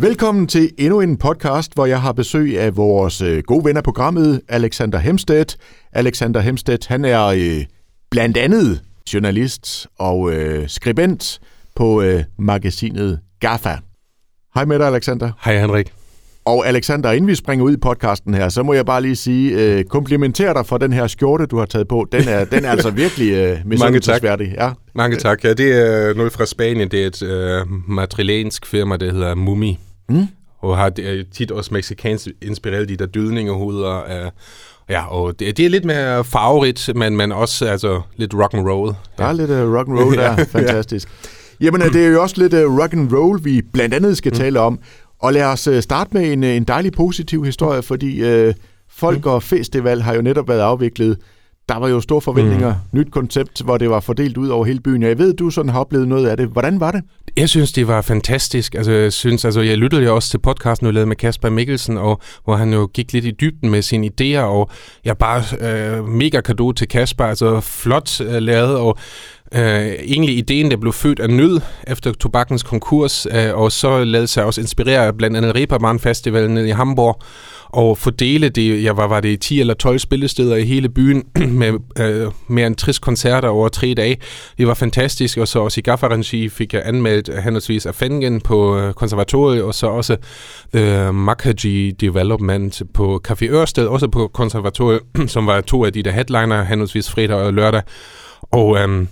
Velkommen 0.00 0.46
til 0.46 0.70
endnu 0.78 1.00
en 1.00 1.16
podcast, 1.16 1.74
hvor 1.74 1.86
jeg 1.86 2.02
har 2.02 2.12
besøg 2.12 2.60
af 2.60 2.76
vores 2.76 3.20
øh, 3.20 3.42
gode 3.42 3.64
ven 3.64 3.76
af 3.76 3.82
programmet, 3.84 4.40
Alexander 4.48 4.98
Hemstedt. 4.98 5.56
Alexander 5.92 6.40
Hemstedt, 6.40 6.86
han 6.86 7.04
er 7.04 7.24
øh, 7.24 7.64
blandt 8.10 8.36
andet 8.36 8.82
journalist 9.14 9.86
og 9.98 10.32
øh, 10.32 10.68
skribent 10.68 11.40
på 11.76 12.02
øh, 12.02 12.24
magasinet 12.38 13.20
GAFA. 13.40 13.76
Hej 14.54 14.64
med 14.64 14.78
dig, 14.78 14.86
Alexander. 14.86 15.30
Hej 15.44 15.60
Henrik. 15.60 15.92
Og 16.44 16.66
Alexander, 16.66 17.12
inden 17.12 17.28
vi 17.28 17.34
springer 17.34 17.64
ud 17.64 17.72
i 17.72 17.76
podcasten 17.76 18.34
her, 18.34 18.48
så 18.48 18.62
må 18.62 18.72
jeg 18.72 18.86
bare 18.86 19.02
lige 19.02 19.16
sige, 19.16 19.52
øh, 19.52 19.84
komplimenter 19.84 20.52
dig 20.52 20.66
for 20.66 20.78
den 20.78 20.92
her 20.92 21.06
skjorte, 21.06 21.46
du 21.46 21.58
har 21.58 21.66
taget 21.66 21.88
på. 21.88 22.06
Den 22.12 22.28
er, 22.28 22.44
den 22.44 22.64
er 22.64 22.70
altså 22.70 22.90
virkelig 22.90 23.32
øh, 23.32 23.58
misundelsesværdig. 23.64 24.54
Ja. 24.58 24.70
Mange 24.94 25.16
tak. 25.16 25.44
Ja, 25.44 25.52
det 25.52 25.72
er 25.72 26.14
noget 26.14 26.32
fra 26.32 26.46
Spanien. 26.46 26.90
Det 26.90 27.02
er 27.02 27.06
et 27.06 27.22
øh, 27.22 27.66
madrilensk 27.88 28.66
firma, 28.66 28.96
der 28.96 29.12
hedder 29.12 29.34
Mumi. 29.34 29.78
Mm. 30.08 30.26
Og 30.58 30.76
har 30.76 30.88
det, 30.88 31.26
tit 31.32 31.50
også 31.50 31.74
mexikansk 31.74 32.28
inspireret 32.42 32.88
de 32.88 32.96
der 32.96 33.06
dødningehoveder. 33.06 34.24
Øh, 34.24 34.30
Ja, 34.88 35.06
og 35.06 35.38
det, 35.40 35.56
det 35.56 35.66
er 35.66 35.70
lidt 35.70 35.84
mere 35.84 36.24
farverigt, 36.24 36.90
men, 36.94 37.16
men 37.16 37.32
også 37.32 37.66
altså, 37.66 38.00
lidt 38.16 38.34
rock 38.34 38.54
and 38.54 38.68
roll. 38.68 38.94
Der 39.18 39.24
er 39.24 39.32
lidt 39.32 39.50
uh, 39.50 39.74
rock 39.74 39.88
and 39.88 39.98
roll 39.98 40.16
der, 40.18 40.44
fantastisk. 40.44 41.08
Jamen, 41.60 41.80
det 41.80 42.04
er 42.04 42.08
jo 42.08 42.22
også 42.22 42.34
lidt 42.38 42.54
uh, 42.54 42.78
rock 42.78 42.92
and 42.92 43.12
roll, 43.12 43.44
vi 43.44 43.62
blandt 43.72 43.94
andet 43.94 44.16
skal 44.16 44.32
mm. 44.32 44.38
tale 44.38 44.60
om. 44.60 44.78
Og 45.18 45.32
lad 45.32 45.44
os 45.44 45.68
uh, 45.68 45.80
starte 45.80 46.10
med 46.12 46.32
en, 46.32 46.44
en 46.44 46.64
dejlig 46.64 46.92
positiv 46.92 47.44
historie, 47.44 47.82
fordi 47.82 48.46
uh, 48.46 48.54
Folk 48.90 49.24
mm. 49.24 49.30
og 49.30 49.42
Festival 49.42 50.02
har 50.02 50.14
jo 50.14 50.22
netop 50.22 50.48
været 50.48 50.60
afviklet. 50.60 51.18
Der 51.68 51.76
var 51.76 51.88
jo 51.88 52.00
store 52.00 52.20
forventninger, 52.20 52.74
mm. 52.92 52.98
nyt 52.98 53.10
koncept, 53.10 53.62
hvor 53.64 53.78
det 53.78 53.90
var 53.90 54.00
fordelt 54.00 54.36
ud 54.36 54.48
over 54.48 54.64
hele 54.64 54.80
byen. 54.80 55.02
Jeg 55.02 55.18
ved, 55.18 55.34
du 55.34 55.50
sådan 55.50 55.68
har 55.68 55.80
oplevet 55.80 56.08
noget 56.08 56.28
af 56.28 56.36
det. 56.36 56.48
Hvordan 56.48 56.80
var 56.80 56.90
det? 56.90 57.02
Jeg 57.36 57.48
synes, 57.48 57.72
det 57.72 57.88
var 57.88 58.02
fantastisk. 58.02 58.74
Altså, 58.74 58.92
jeg, 58.92 59.12
synes, 59.12 59.44
altså, 59.44 59.60
jeg 59.60 59.78
lyttede 59.78 60.02
jo 60.02 60.14
også 60.14 60.30
til 60.30 60.38
podcasten, 60.38 60.84
du 60.84 60.90
lavede 60.90 61.08
med 61.08 61.16
Kasper 61.16 61.50
Mikkelsen, 61.50 61.98
og, 61.98 62.20
hvor 62.44 62.56
han 62.56 62.72
jo 62.72 62.88
gik 62.94 63.12
lidt 63.12 63.24
i 63.24 63.30
dybden 63.30 63.70
med 63.70 63.82
sine 63.82 64.10
idéer, 64.20 64.40
og 64.40 64.70
jeg 65.04 65.18
bare 65.18 65.42
øh, 65.60 66.08
mega 66.08 66.40
kado 66.40 66.72
til 66.72 66.88
Kasper. 66.88 67.24
Altså, 67.24 67.60
flot 67.60 68.20
øh, 68.20 68.42
lavet, 68.42 68.76
og 68.76 68.98
øh, 69.54 69.86
egentlig 69.86 70.38
ideen, 70.38 70.70
der 70.70 70.76
blev 70.76 70.92
født 70.92 71.20
af 71.20 71.30
nød 71.30 71.60
efter 71.86 72.12
tobakkens 72.12 72.62
konkurs, 72.62 73.26
øh, 73.26 73.54
og 73.54 73.72
så 73.72 74.04
lavede 74.04 74.26
sig 74.26 74.44
også 74.44 74.60
inspirere 74.60 75.12
blandt 75.12 75.36
andet 75.36 75.54
Reeperbahn 75.54 75.98
Festivalen 75.98 76.66
i 76.66 76.70
Hamburg, 76.70 77.22
og 77.68 77.98
fordele 77.98 78.48
det, 78.48 78.82
jeg 78.82 78.96
var, 78.96 79.06
var 79.06 79.20
det 79.20 79.40
10 79.40 79.60
eller 79.60 79.74
12 79.74 79.98
spillesteder 79.98 80.56
i 80.56 80.64
hele 80.64 80.88
byen 80.88 81.24
med 81.60 81.72
øh, 81.98 82.32
mere 82.48 82.66
end 82.66 82.76
60 82.76 82.98
koncerter 82.98 83.48
over 83.48 83.68
tre 83.68 83.94
dage. 83.96 84.16
Det 84.58 84.66
var 84.66 84.74
fantastisk, 84.74 85.38
og 85.38 85.48
så 85.48 85.58
også 85.58 85.80
i 85.80 85.82
Gaffarengi 85.82 86.48
fik 86.48 86.74
jeg 86.74 86.82
anmeldt 86.84 87.42
henholdsvis 87.42 87.86
af 87.86 87.94
Fengen 87.94 88.40
på 88.40 88.78
øh, 88.78 88.94
konservatoriet, 88.94 89.62
og 89.62 89.74
så 89.74 89.86
også 89.86 90.16
øh, 90.72 90.98
The 90.98 91.12
Makaji 91.12 91.90
Development 91.90 92.82
på 92.94 93.20
Café 93.28 93.44
Ørsted, 93.50 93.86
også 93.86 94.08
på 94.08 94.30
konservatoriet, 94.34 95.00
som 95.34 95.46
var 95.46 95.60
to 95.60 95.84
af 95.84 95.92
de 95.92 96.02
der 96.02 96.10
headliner, 96.10 96.64
henholdsvis 96.64 97.10
fredag 97.10 97.36
og 97.36 97.54
lørdag. 97.54 97.82
Og 98.42 98.78
øh, 98.78 99.06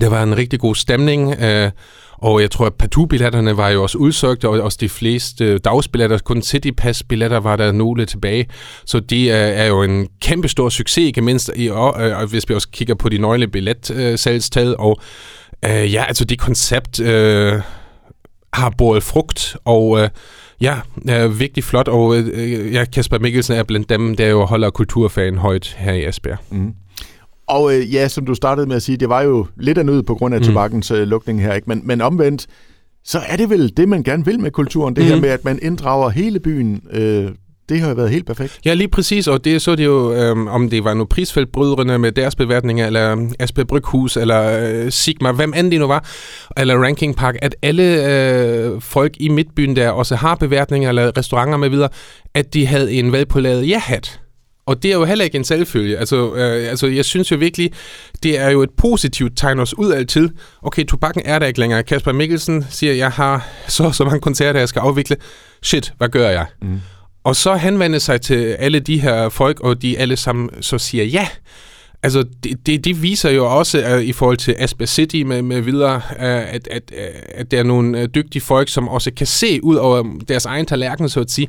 det 0.00 0.10
var 0.10 0.22
en 0.22 0.36
rigtig 0.36 0.60
god 0.60 0.74
stemning, 0.74 1.34
øh, 1.40 1.70
og 2.18 2.40
jeg 2.40 2.50
tror, 2.50 2.66
at 2.66 2.74
Patu-billetterne 2.74 3.56
var 3.56 3.68
jo 3.68 3.82
også 3.82 3.98
udsøgt, 3.98 4.44
og 4.44 4.60
også 4.60 4.78
de 4.80 4.88
fleste 4.88 5.44
øh, 5.44 5.60
dagsbilletter, 5.64 6.18
kun 6.18 6.42
Citypass-billetter 6.42 7.40
var 7.40 7.56
der 7.56 7.72
nogle 7.72 8.06
tilbage. 8.06 8.46
Så 8.84 9.00
det 9.00 9.28
øh, 9.28 9.34
er, 9.34 9.66
jo 9.66 9.82
en 9.82 10.08
kæmpe 10.20 10.48
stor 10.48 10.68
succes, 10.68 11.04
ikke 11.04 11.22
mindst 11.22 11.50
i, 11.56 11.68
øh, 11.68 12.30
hvis 12.30 12.48
vi 12.48 12.54
også 12.54 12.68
kigger 12.72 12.94
på 12.94 13.08
de 13.08 13.18
nøgle 13.18 13.48
billetsalgstal. 13.48 14.76
Og 14.78 15.00
øh, 15.64 15.94
ja, 15.94 16.04
altså 16.08 16.24
det 16.24 16.38
koncept 16.38 17.00
øh, 17.00 17.60
har 18.52 18.72
båret 18.78 19.02
frugt, 19.02 19.56
og 19.64 20.00
øh, 20.00 20.08
Ja, 20.60 20.76
er 21.08 21.28
virkelig 21.28 21.64
flot, 21.64 21.88
og 21.88 22.16
øh, 22.16 22.26
øh 22.32 22.72
ja, 22.72 22.84
Kasper 22.84 23.18
Mikkelsen 23.18 23.56
er 23.56 23.62
blandt 23.62 23.88
dem, 23.88 24.16
der 24.16 24.26
jo 24.26 24.44
holder 24.44 24.70
kulturfagen 24.70 25.38
højt 25.38 25.76
her 25.78 25.92
i 25.92 26.08
Esbjerg. 26.08 26.38
Mm. 26.50 26.74
Og 27.48 27.74
øh, 27.74 27.94
ja, 27.94 28.08
som 28.08 28.26
du 28.26 28.34
startede 28.34 28.66
med 28.66 28.76
at 28.76 28.82
sige, 28.82 28.96
det 28.96 29.08
var 29.08 29.22
jo 29.22 29.46
lidt 29.56 29.78
af 29.78 29.86
nød 29.86 30.02
på 30.02 30.14
grund 30.14 30.34
af 30.34 30.40
mm. 30.40 30.46
tobakkens 30.46 30.90
øh, 30.90 31.08
lukning 31.08 31.42
her, 31.42 31.54
ikke? 31.54 31.68
Men, 31.68 31.80
men 31.84 32.00
omvendt, 32.00 32.46
så 33.04 33.18
er 33.28 33.36
det 33.36 33.50
vel 33.50 33.76
det, 33.76 33.88
man 33.88 34.02
gerne 34.02 34.24
vil 34.24 34.40
med 34.40 34.50
kulturen, 34.50 34.96
det 34.96 35.04
mm. 35.04 35.10
her 35.10 35.20
med, 35.20 35.28
at 35.28 35.44
man 35.44 35.58
inddrager 35.62 36.08
hele 36.08 36.40
byen. 36.40 36.82
Øh, 36.90 37.30
det 37.68 37.80
har 37.80 37.88
jo 37.88 37.94
været 37.94 38.10
helt 38.10 38.26
perfekt. 38.26 38.60
Ja, 38.64 38.74
lige 38.74 38.88
præcis, 38.88 39.28
og 39.28 39.44
det 39.44 39.62
så 39.62 39.76
det 39.76 39.84
jo, 39.84 40.12
øhm, 40.12 40.46
om 40.46 40.70
det 40.70 40.84
var 40.84 40.94
nu 40.94 41.04
prisfeldbrødrene 41.04 41.98
med 41.98 42.12
deres 42.12 42.36
beværtninger, 42.36 42.86
eller 42.86 43.12
øhm, 43.12 43.32
Asper 43.38 43.64
Bryghus, 43.64 44.16
eller 44.16 44.60
øh, 44.70 44.92
Sigma, 44.92 45.32
hvem 45.32 45.52
end 45.56 45.70
det 45.70 45.80
nu 45.80 45.86
var, 45.86 46.08
eller 46.56 46.84
Ranking 46.84 47.16
Park, 47.16 47.36
at 47.42 47.56
alle 47.62 48.12
øh, 48.12 48.80
folk 48.80 49.16
i 49.20 49.28
midtbyen 49.28 49.76
der 49.76 49.90
også 49.90 50.16
har 50.16 50.34
beværtninger, 50.34 50.88
eller 50.88 51.18
restauranter 51.18 51.56
med 51.56 51.68
videre, 51.68 51.88
at 52.34 52.54
de 52.54 52.66
havde 52.66 52.92
en 52.92 53.12
velpålaget 53.12 53.68
ja-hat. 53.68 54.20
Og 54.68 54.82
det 54.82 54.90
er 54.90 54.94
jo 54.94 55.04
heller 55.04 55.24
ikke 55.24 55.36
en 55.36 55.44
selvfølge. 55.44 55.98
Altså, 55.98 56.34
øh, 56.34 56.70
altså, 56.70 56.86
jeg 56.86 57.04
synes 57.04 57.30
jo 57.30 57.36
virkelig, 57.36 57.72
det 58.22 58.38
er 58.38 58.50
jo 58.50 58.62
et 58.62 58.70
positivt 58.70 59.32
tegn 59.36 59.58
os 59.58 59.78
ud 59.78 59.92
altid. 59.92 60.28
Okay, 60.62 60.84
tobakken 60.84 61.22
er 61.24 61.38
der 61.38 61.46
ikke 61.46 61.60
længere. 61.60 61.82
Kasper 61.82 62.12
Mikkelsen 62.12 62.66
siger, 62.70 62.92
jeg 62.92 63.10
har 63.10 63.48
så 63.68 63.90
så 63.92 64.04
mange 64.04 64.20
koncerter, 64.20 64.60
jeg 64.60 64.68
skal 64.68 64.80
afvikle. 64.80 65.16
Shit, 65.62 65.92
hvad 65.98 66.08
gør 66.08 66.30
jeg? 66.30 66.46
Mm. 66.62 66.80
Og 67.24 67.36
så 67.36 67.56
henvender 67.56 67.98
sig 67.98 68.20
til 68.20 68.44
alle 68.58 68.80
de 68.80 69.00
her 69.00 69.28
folk, 69.28 69.60
og 69.60 69.82
de 69.82 69.98
alle 69.98 70.16
sammen 70.16 70.50
så 70.60 70.78
siger 70.78 71.04
ja. 71.04 71.28
Altså, 72.02 72.24
det, 72.44 72.66
det, 72.66 72.84
det 72.84 73.02
viser 73.02 73.30
jo 73.30 73.58
også 73.58 73.96
uh, 73.96 74.02
i 74.02 74.12
forhold 74.12 74.36
til 74.36 74.54
Asper 74.58 74.86
City 74.86 75.16
med, 75.16 75.42
med 75.42 75.60
videre, 75.60 75.94
uh, 75.96 76.24
at, 76.24 76.68
at, 76.70 76.82
uh, 76.92 76.98
at 77.34 77.50
der 77.50 77.58
er 77.58 77.62
nogle 77.62 78.02
uh, 78.02 78.04
dygtige 78.14 78.42
folk, 78.42 78.68
som 78.68 78.88
også 78.88 79.10
kan 79.16 79.26
se 79.26 79.64
ud 79.64 79.76
over 79.76 80.04
deres 80.28 80.46
egen 80.46 80.66
tallerken, 80.66 81.08
så 81.08 81.20
at 81.20 81.30
sige, 81.30 81.48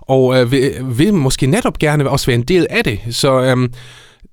og 0.00 0.24
uh, 0.24 0.52
vil, 0.52 0.72
vil 0.82 1.14
måske 1.14 1.46
netop 1.46 1.78
gerne 1.78 2.10
også 2.10 2.26
være 2.26 2.34
en 2.34 2.42
del 2.42 2.66
af 2.70 2.84
det. 2.84 3.00
Så 3.10 3.52
um, 3.52 3.72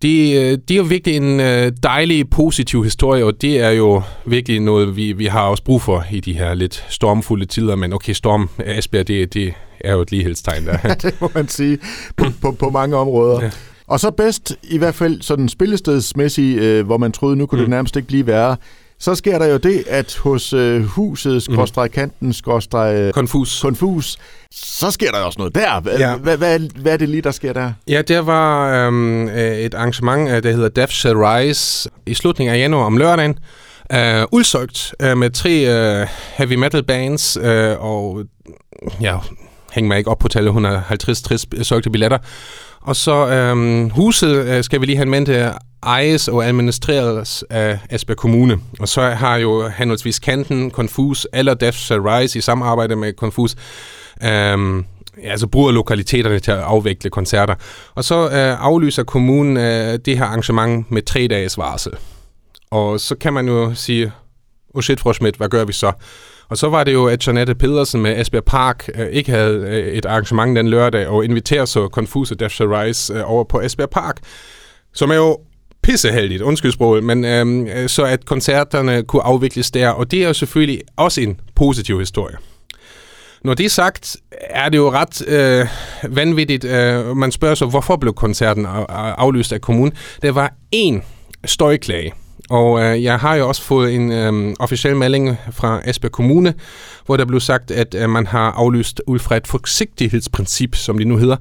det, 0.01 0.69
det 0.69 0.75
er 0.75 0.77
jo 0.77 0.83
virkelig 0.83 1.15
en 1.15 1.39
dejlig, 1.83 2.29
positiv 2.29 2.83
historie, 2.83 3.25
og 3.25 3.41
det 3.41 3.59
er 3.59 3.69
jo 3.69 4.01
virkelig 4.25 4.59
noget, 4.59 4.95
vi, 4.95 5.13
vi 5.13 5.25
har 5.25 5.41
også 5.41 5.63
brug 5.63 5.81
for 5.81 6.05
i 6.11 6.19
de 6.19 6.33
her 6.33 6.53
lidt 6.53 6.85
stormfulde 6.89 7.45
tider. 7.45 7.75
Men 7.75 7.93
okay, 7.93 8.13
storm, 8.13 8.49
Asbjerg, 8.65 9.07
det, 9.07 9.33
det 9.33 9.53
er 9.79 9.93
jo 9.93 10.01
et 10.01 10.11
lighedstegn 10.11 10.65
der. 10.65 10.93
det 11.03 11.21
må 11.21 11.31
man 11.33 11.47
sige 11.47 11.77
på, 12.15 12.25
på, 12.41 12.51
på 12.51 12.69
mange 12.69 12.95
områder. 12.95 13.43
Ja. 13.43 13.49
Og 13.87 13.99
så 13.99 14.11
bedst, 14.11 14.55
i 14.63 14.77
hvert 14.77 14.95
fald 14.95 15.21
sådan 15.21 15.49
spillestedsmæssigt, 15.49 16.59
øh, 16.61 16.85
hvor 16.85 16.97
man 16.97 17.11
troede, 17.11 17.35
nu 17.35 17.45
kunne 17.45 17.59
mm. 17.59 17.63
det 17.63 17.69
nærmest 17.69 17.95
ikke 17.95 18.07
blive 18.07 18.27
værre, 18.27 18.57
så 18.99 19.15
sker 19.15 19.39
der 19.39 19.45
jo 19.45 19.57
det, 19.57 19.83
at 19.87 20.15
hos 20.15 20.53
øh, 20.53 20.83
huset, 20.83 21.43
skråstrej 21.43 21.87
kanten, 21.87 22.33
skråstrej... 22.33 22.95
Øh, 22.95 23.13
konfus. 23.13 23.61
Konfus, 23.61 24.17
så 24.51 24.91
sker 24.91 25.11
der 25.11 25.19
også 25.19 25.39
noget 25.39 25.55
der. 25.55 25.81
Ja. 25.99 26.15
Hvad, 26.15 26.37
hvad, 26.37 26.59
hvad 26.75 26.93
er 26.93 26.97
det 26.97 27.09
lige, 27.09 27.21
der 27.21 27.31
sker 27.31 27.53
der? 27.53 27.73
Ja, 27.87 28.01
der 28.01 28.19
var 28.19 28.73
øhm, 28.87 29.27
øh, 29.27 29.57
et 29.57 29.73
arrangement, 29.73 30.29
øh, 30.29 30.43
der 30.43 30.51
hedder 30.51 30.69
Death 30.69 30.93
Shall 30.93 31.17
Rise, 31.17 31.89
i 32.05 32.13
slutningen 32.13 32.55
af 32.55 32.59
januar 32.59 32.85
om 32.85 32.97
lørdagen. 32.97 33.39
Øh, 33.93 34.25
udsolgt 34.31 34.93
øh, 35.01 35.17
med 35.17 35.29
tre 35.29 35.51
øh, 35.51 36.07
heavy 36.37 36.53
metal 36.53 36.83
bands, 36.83 37.37
øh, 37.41 37.75
og 37.79 38.23
ja, 39.01 39.17
hæng 39.71 39.87
mig 39.87 39.97
ikke 39.97 40.09
op 40.09 40.19
på 40.19 40.27
tallet, 40.27 40.51
150-60 40.51 41.63
solgte 41.63 41.89
billetter. 41.89 42.17
Og 42.85 42.95
så 42.95 43.27
øhm, 43.27 43.89
huset 43.89 44.35
øh, 44.35 44.63
skal 44.63 44.81
vi 44.81 44.85
lige 44.85 44.95
have 44.95 45.09
med 45.09 45.25
til 45.25 45.51
ejes 45.83 46.27
og 46.27 46.45
administreres 46.45 47.43
af 47.49 47.79
Esbjerg 47.89 48.17
Kommune. 48.17 48.57
Og 48.79 48.87
så 48.87 49.01
har 49.01 49.35
jo 49.37 49.67
henholdsvis 49.67 50.19
Kanten, 50.19 50.71
Confus 50.71 51.27
eller 51.33 51.53
Death 51.53 51.91
Rise 51.91 52.37
i 52.39 52.41
samarbejde 52.41 52.95
med 52.95 53.13
Confus 53.13 53.55
øhm, 54.23 54.85
ja, 55.23 55.31
altså 55.31 55.47
bruger 55.47 55.71
lokaliteterne 55.71 56.39
til 56.39 56.51
at 56.51 56.57
afvikle 56.57 57.09
koncerter. 57.09 57.55
Og 57.95 58.03
så 58.03 58.25
øh, 58.25 58.65
aflyser 58.65 59.03
kommunen 59.03 59.57
øh, 59.57 59.99
det 60.05 60.17
her 60.17 60.25
arrangement 60.25 60.91
med 60.91 61.01
tre 61.01 61.27
dages 61.29 61.57
varsel. 61.57 61.91
Og 62.71 62.99
så 62.99 63.15
kan 63.15 63.33
man 63.33 63.47
jo 63.47 63.73
sige, 63.73 64.11
oh 64.73 64.81
shit, 64.81 64.99
Frau 64.99 65.13
Schmidt, 65.13 65.35
hvad 65.35 65.49
gør 65.49 65.65
vi 65.65 65.73
så? 65.73 65.91
Og 66.49 66.57
så 66.57 66.69
var 66.69 66.83
det 66.83 66.93
jo, 66.93 67.05
at 67.05 67.27
Janette 67.27 67.55
Pedersen 67.55 68.01
med 68.01 68.21
Esbjerg 68.21 68.45
Park 68.45 68.89
øh, 68.95 69.07
ikke 69.07 69.31
havde 69.31 69.55
øh, 69.55 69.87
et 69.87 70.05
arrangement 70.05 70.57
den 70.57 70.67
lørdag, 70.67 71.07
og 71.07 71.25
inviterer 71.25 71.65
så 71.65 71.87
Confuse 71.87 72.35
Dash 72.35 72.61
Rise 72.61 73.13
øh, 73.13 73.31
over 73.31 73.43
på 73.43 73.61
Esbjerg 73.61 73.89
Park, 73.89 74.19
som 74.93 75.11
er 75.11 75.15
jo 75.15 75.37
pisseheldigt, 75.83 76.41
undskyld 76.41 76.71
sproget, 76.71 77.03
men 77.03 77.25
øhm, 77.25 77.67
øh, 77.67 77.89
så 77.89 78.03
at 78.03 78.25
koncerterne 78.25 79.03
kunne 79.03 79.21
afvikles 79.21 79.71
der, 79.71 79.89
og 79.89 80.11
det 80.11 80.23
er 80.23 80.27
jo 80.27 80.33
selvfølgelig 80.33 80.81
også 80.97 81.21
en 81.21 81.39
positiv 81.55 81.99
historie. 81.99 82.35
Når 83.43 83.53
det 83.53 83.65
er 83.65 83.69
sagt, 83.69 84.17
er 84.31 84.69
det 84.69 84.77
jo 84.77 84.91
ret 84.91 85.27
øh, 85.27 85.67
vanvittigt. 86.15 86.65
Øh, 86.65 87.17
man 87.17 87.31
spørger 87.31 87.55
sig, 87.55 87.67
hvorfor 87.67 87.95
blev 87.95 88.13
koncerten 88.13 88.65
aflyst 88.89 89.53
af 89.53 89.61
kommunen? 89.61 89.93
Der 90.21 90.31
var 90.31 90.53
én 90.75 91.01
støjklage, 91.45 92.13
og 92.49 92.83
øh, 92.83 93.03
jeg 93.03 93.19
har 93.19 93.35
jo 93.35 93.47
også 93.47 93.61
fået 93.61 93.95
en 93.95 94.11
øh, 94.11 94.55
officiel 94.59 94.95
melding 94.95 95.37
fra 95.51 95.81
Esbjerg 95.89 96.11
Kommune, 96.11 96.53
hvor 97.05 97.17
der 97.17 97.25
blev 97.25 97.39
sagt, 97.39 97.71
at 97.71 97.95
øh, 97.95 98.09
man 98.09 98.27
har 98.27 98.51
aflyst 98.51 99.01
ud 99.07 99.19
fra 99.19 99.37
et 99.37 99.47
forsigtighedsprincip, 99.47 100.75
som 100.75 100.97
det 100.97 101.07
nu 101.07 101.17
hedder. 101.17 101.35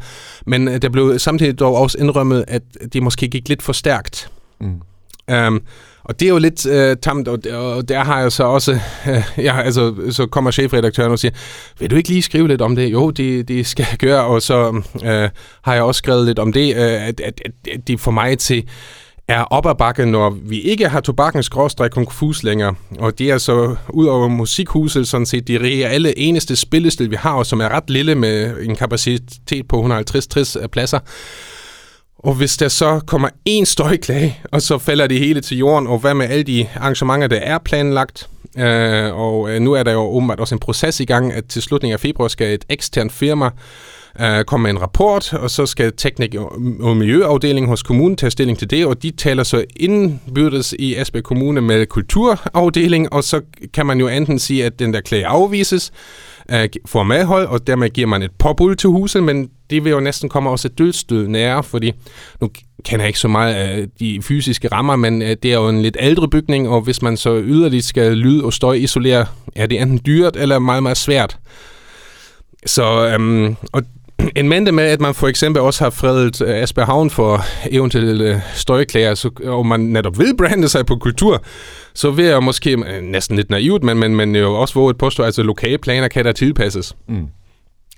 Men 0.47 0.69
øh, 0.69 0.83
der 0.83 0.89
blev 0.89 1.19
samtidig 1.19 1.59
dog 1.59 1.77
også 1.77 1.99
indrømmet, 2.01 2.45
at 2.49 2.62
det 2.93 3.03
måske 3.03 3.29
gik 3.29 3.49
lidt 3.49 3.62
for 3.62 3.73
stærkt. 3.73 4.31
Mm. 4.61 4.81
Um, 5.33 5.62
og 6.05 6.21
det 6.21 6.27
er 6.27 6.31
jo 6.31 6.39
lidt 6.39 6.67
uh, 6.67 7.01
tamt, 7.03 7.29
og, 7.29 7.39
og 7.53 7.89
der 7.89 8.05
har 8.05 8.21
jeg 8.21 8.33
så 8.33 8.45
også, 8.45 8.73
uh, 9.09 9.23
ja, 9.45 9.61
altså, 9.61 9.95
så 10.11 10.27
kommer 10.27 10.51
chefredaktøren 10.51 11.12
og 11.12 11.19
siger, 11.19 11.33
vil 11.79 11.91
du 11.91 11.97
ikke 11.97 12.09
lige 12.09 12.23
skrive 12.23 12.49
lidt 12.49 12.62
om 12.62 12.77
det? 12.77 12.93
Jo, 12.93 13.11
det, 13.11 13.49
det 13.49 13.67
skal 13.67 13.87
jeg 13.91 13.99
gøre, 13.99 14.25
og 14.25 14.43
så 14.43 14.69
uh, 14.95 15.31
har 15.62 15.75
jeg 15.75 15.83
også 15.83 15.99
skrevet 15.99 16.27
lidt 16.27 16.39
om 16.39 16.53
det, 16.53 16.75
uh, 16.75 16.81
at, 16.81 17.21
at, 17.21 17.41
at 17.45 17.81
det 17.87 18.01
for 18.01 18.11
mig 18.11 18.39
til 18.39 18.69
er 19.29 19.43
op 19.43 19.67
ad 19.67 19.75
bakke, 19.75 20.06
når 20.06 20.31
vi 20.31 20.61
ikke 20.61 20.88
har 20.88 21.00
tobakkens 21.00 21.49
gråstræk 21.49 21.91
konfus 21.91 22.43
længere. 22.43 22.75
Og 22.99 23.19
det 23.19 23.31
er 23.31 23.38
så 23.38 23.76
ud 23.88 24.06
over 24.06 24.29
musikhuset 24.29 25.09
sådan 25.09 25.26
set 25.26 25.49
de 25.49 25.59
reelle 25.59 26.19
eneste 26.19 26.56
spillestil, 26.56 27.11
vi 27.11 27.17
har, 27.17 27.32
og 27.32 27.47
som 27.47 27.61
er 27.61 27.69
ret 27.69 27.91
lille 27.91 28.15
med 28.15 28.56
en 28.62 28.76
kapacitet 28.76 29.69
på 29.69 29.82
150-60 29.82 30.62
øh, 30.62 30.69
pladser. 30.69 30.99
Og 32.19 32.35
hvis 32.35 32.56
der 32.56 32.69
så 32.69 33.00
kommer 33.06 33.29
en 33.44 33.67
støjklage, 33.67 34.41
og 34.53 34.62
så 34.62 34.79
falder 34.79 35.06
det 35.06 35.19
hele 35.19 35.41
til 35.41 35.59
jorden, 35.59 35.87
og 35.87 35.99
hvad 35.99 36.15
med 36.15 36.27
alle 36.29 36.43
de 36.43 36.69
arrangementer, 36.77 37.27
der 37.27 37.37
er 37.37 37.59
planlagt? 37.59 38.29
Øh, 38.59 39.15
og 39.15 39.50
øh, 39.50 39.61
nu 39.61 39.73
er 39.73 39.82
der 39.82 39.93
jo 39.93 40.00
åbenbart 40.00 40.41
også 40.41 40.55
en 40.55 40.59
proces 40.59 41.00
i 41.00 41.05
gang, 41.05 41.32
at 41.32 41.44
til 41.44 41.62
slutningen 41.62 41.93
af 41.94 42.00
februar 42.00 42.29
skal 42.29 42.55
et 42.55 42.65
eksternt 42.69 43.12
firma 43.12 43.50
øh, 44.21 44.45
komme 44.45 44.63
med 44.63 44.71
en 44.71 44.83
rapport, 44.83 45.33
og 45.33 45.51
så 45.51 45.67
skal 45.67 45.93
teknik- 45.97 46.35
og 46.81 46.97
miljøafdelingen 46.97 47.69
hos 47.69 47.83
kommunen 47.83 48.17
tage 48.17 48.31
stilling 48.31 48.59
til 48.59 48.71
det, 48.71 48.87
og 48.87 49.03
de 49.03 49.11
taler 49.11 49.43
så 49.43 49.65
indbyrdes 49.77 50.75
i 50.79 50.95
Asbæk 50.95 51.23
Kommune 51.23 51.61
med 51.61 51.87
kulturafdeling, 51.87 53.13
og 53.13 53.25
så 53.25 53.41
kan 53.75 53.87
man 53.87 54.01
jo 54.01 54.09
enten 54.09 54.39
sige, 54.39 54.65
at 54.65 54.79
den 54.79 54.95
der 54.95 55.01
klage 55.01 55.27
afvises, 55.27 55.93
øh, 56.51 56.69
får 56.87 57.03
medhold, 57.03 57.47
og 57.47 57.67
dermed 57.67 57.91
giver 57.91 58.07
man 58.07 58.23
et 58.23 58.31
påbud 58.39 58.75
til 58.75 58.89
huset, 58.89 59.23
men 59.23 59.51
det 59.71 59.85
vil 59.85 59.91
jo 59.91 60.01
næsten 60.01 60.29
komme 60.29 60.51
også 60.51 60.69
et 60.69 60.79
dødstød 60.79 61.29
nære, 61.29 61.63
fordi 61.63 61.93
nu 62.41 62.51
kender 62.85 63.05
jeg 63.05 63.09
ikke 63.09 63.19
så 63.19 63.29
meget 63.29 63.55
af 63.55 63.87
de 64.01 64.23
fysiske 64.23 64.69
rammer, 64.69 64.97
men 64.97 65.23
øh, 65.23 65.37
det 65.43 65.45
er 65.45 65.55
jo 65.55 65.69
en 65.69 65.83
lidt 65.83 65.97
ældre 66.01 66.29
bygning, 66.29 66.69
og 66.69 66.81
hvis 66.81 67.03
man 67.03 67.17
så 67.17 67.41
yderligere 67.45 67.83
skal 67.83 68.17
lyd 68.17 68.41
og 68.41 68.53
støj 68.53 68.75
isolere, 68.75 69.27
er 69.57 69.67
det 69.67 69.81
enten 69.81 70.01
dyrt 70.07 70.37
eller 70.37 70.59
meget, 70.59 70.83
meget 70.83 70.97
svært. 70.97 71.39
Så, 72.67 73.09
øhm, 73.09 73.57
og 73.73 73.83
en 74.37 74.49
mente 74.49 74.73
med, 74.73 74.85
at 74.85 75.00
man 75.00 75.15
for 75.15 75.29
eksempel 75.29 75.62
også 75.62 75.85
har 75.85 75.91
fredet 75.91 76.41
uh, 76.41 76.49
Asper 76.49 76.85
Havn 76.85 77.11
for 77.11 77.44
eventuelle 77.71 78.35
uh, 78.35 78.41
støjklager, 78.55 79.15
så, 79.15 79.31
og 79.44 79.67
man 79.67 79.81
netop 79.81 80.19
vil 80.19 80.37
brande 80.37 80.69
sig 80.69 80.87
på 80.87 80.97
kultur, 80.97 81.44
så 81.94 82.11
vil 82.11 82.25
jeg 82.25 82.43
måske, 82.43 82.79
uh, 82.79 83.03
næsten 83.03 83.37
lidt 83.37 83.50
naivt, 83.50 83.82
men, 83.82 83.99
men, 83.99 84.17
men 84.17 84.37
jo 84.37 84.55
også 84.55 84.75
våge 84.75 84.91
et 84.91 84.99
påstå, 84.99 85.23
at 85.23 85.26
altså, 85.26 85.43
lokale 85.43 85.79
planer 85.79 86.09
kan 86.09 86.25
der 86.25 86.32
tilpasses. 86.32 86.97
Mm. 87.09 87.26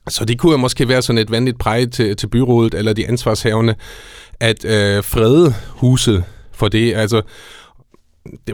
Så 0.08 0.25
det 0.25 0.38
kunne 0.38 0.52
jo 0.52 0.58
måske 0.58 0.88
være 0.88 1.02
sådan 1.02 1.19
et 1.19 1.31
vanligt 1.31 1.58
præg 1.58 1.90
til, 1.90 2.17
til 2.17 2.26
byrådet 2.26 2.75
eller 2.75 2.93
de 2.93 3.08
ansvarshavende, 3.08 3.75
at 4.40 4.64
uh, 4.64 5.05
frede 5.05 5.55
huset 5.69 6.25
for 6.52 6.69
det. 6.69 6.94
Altså, 6.94 7.22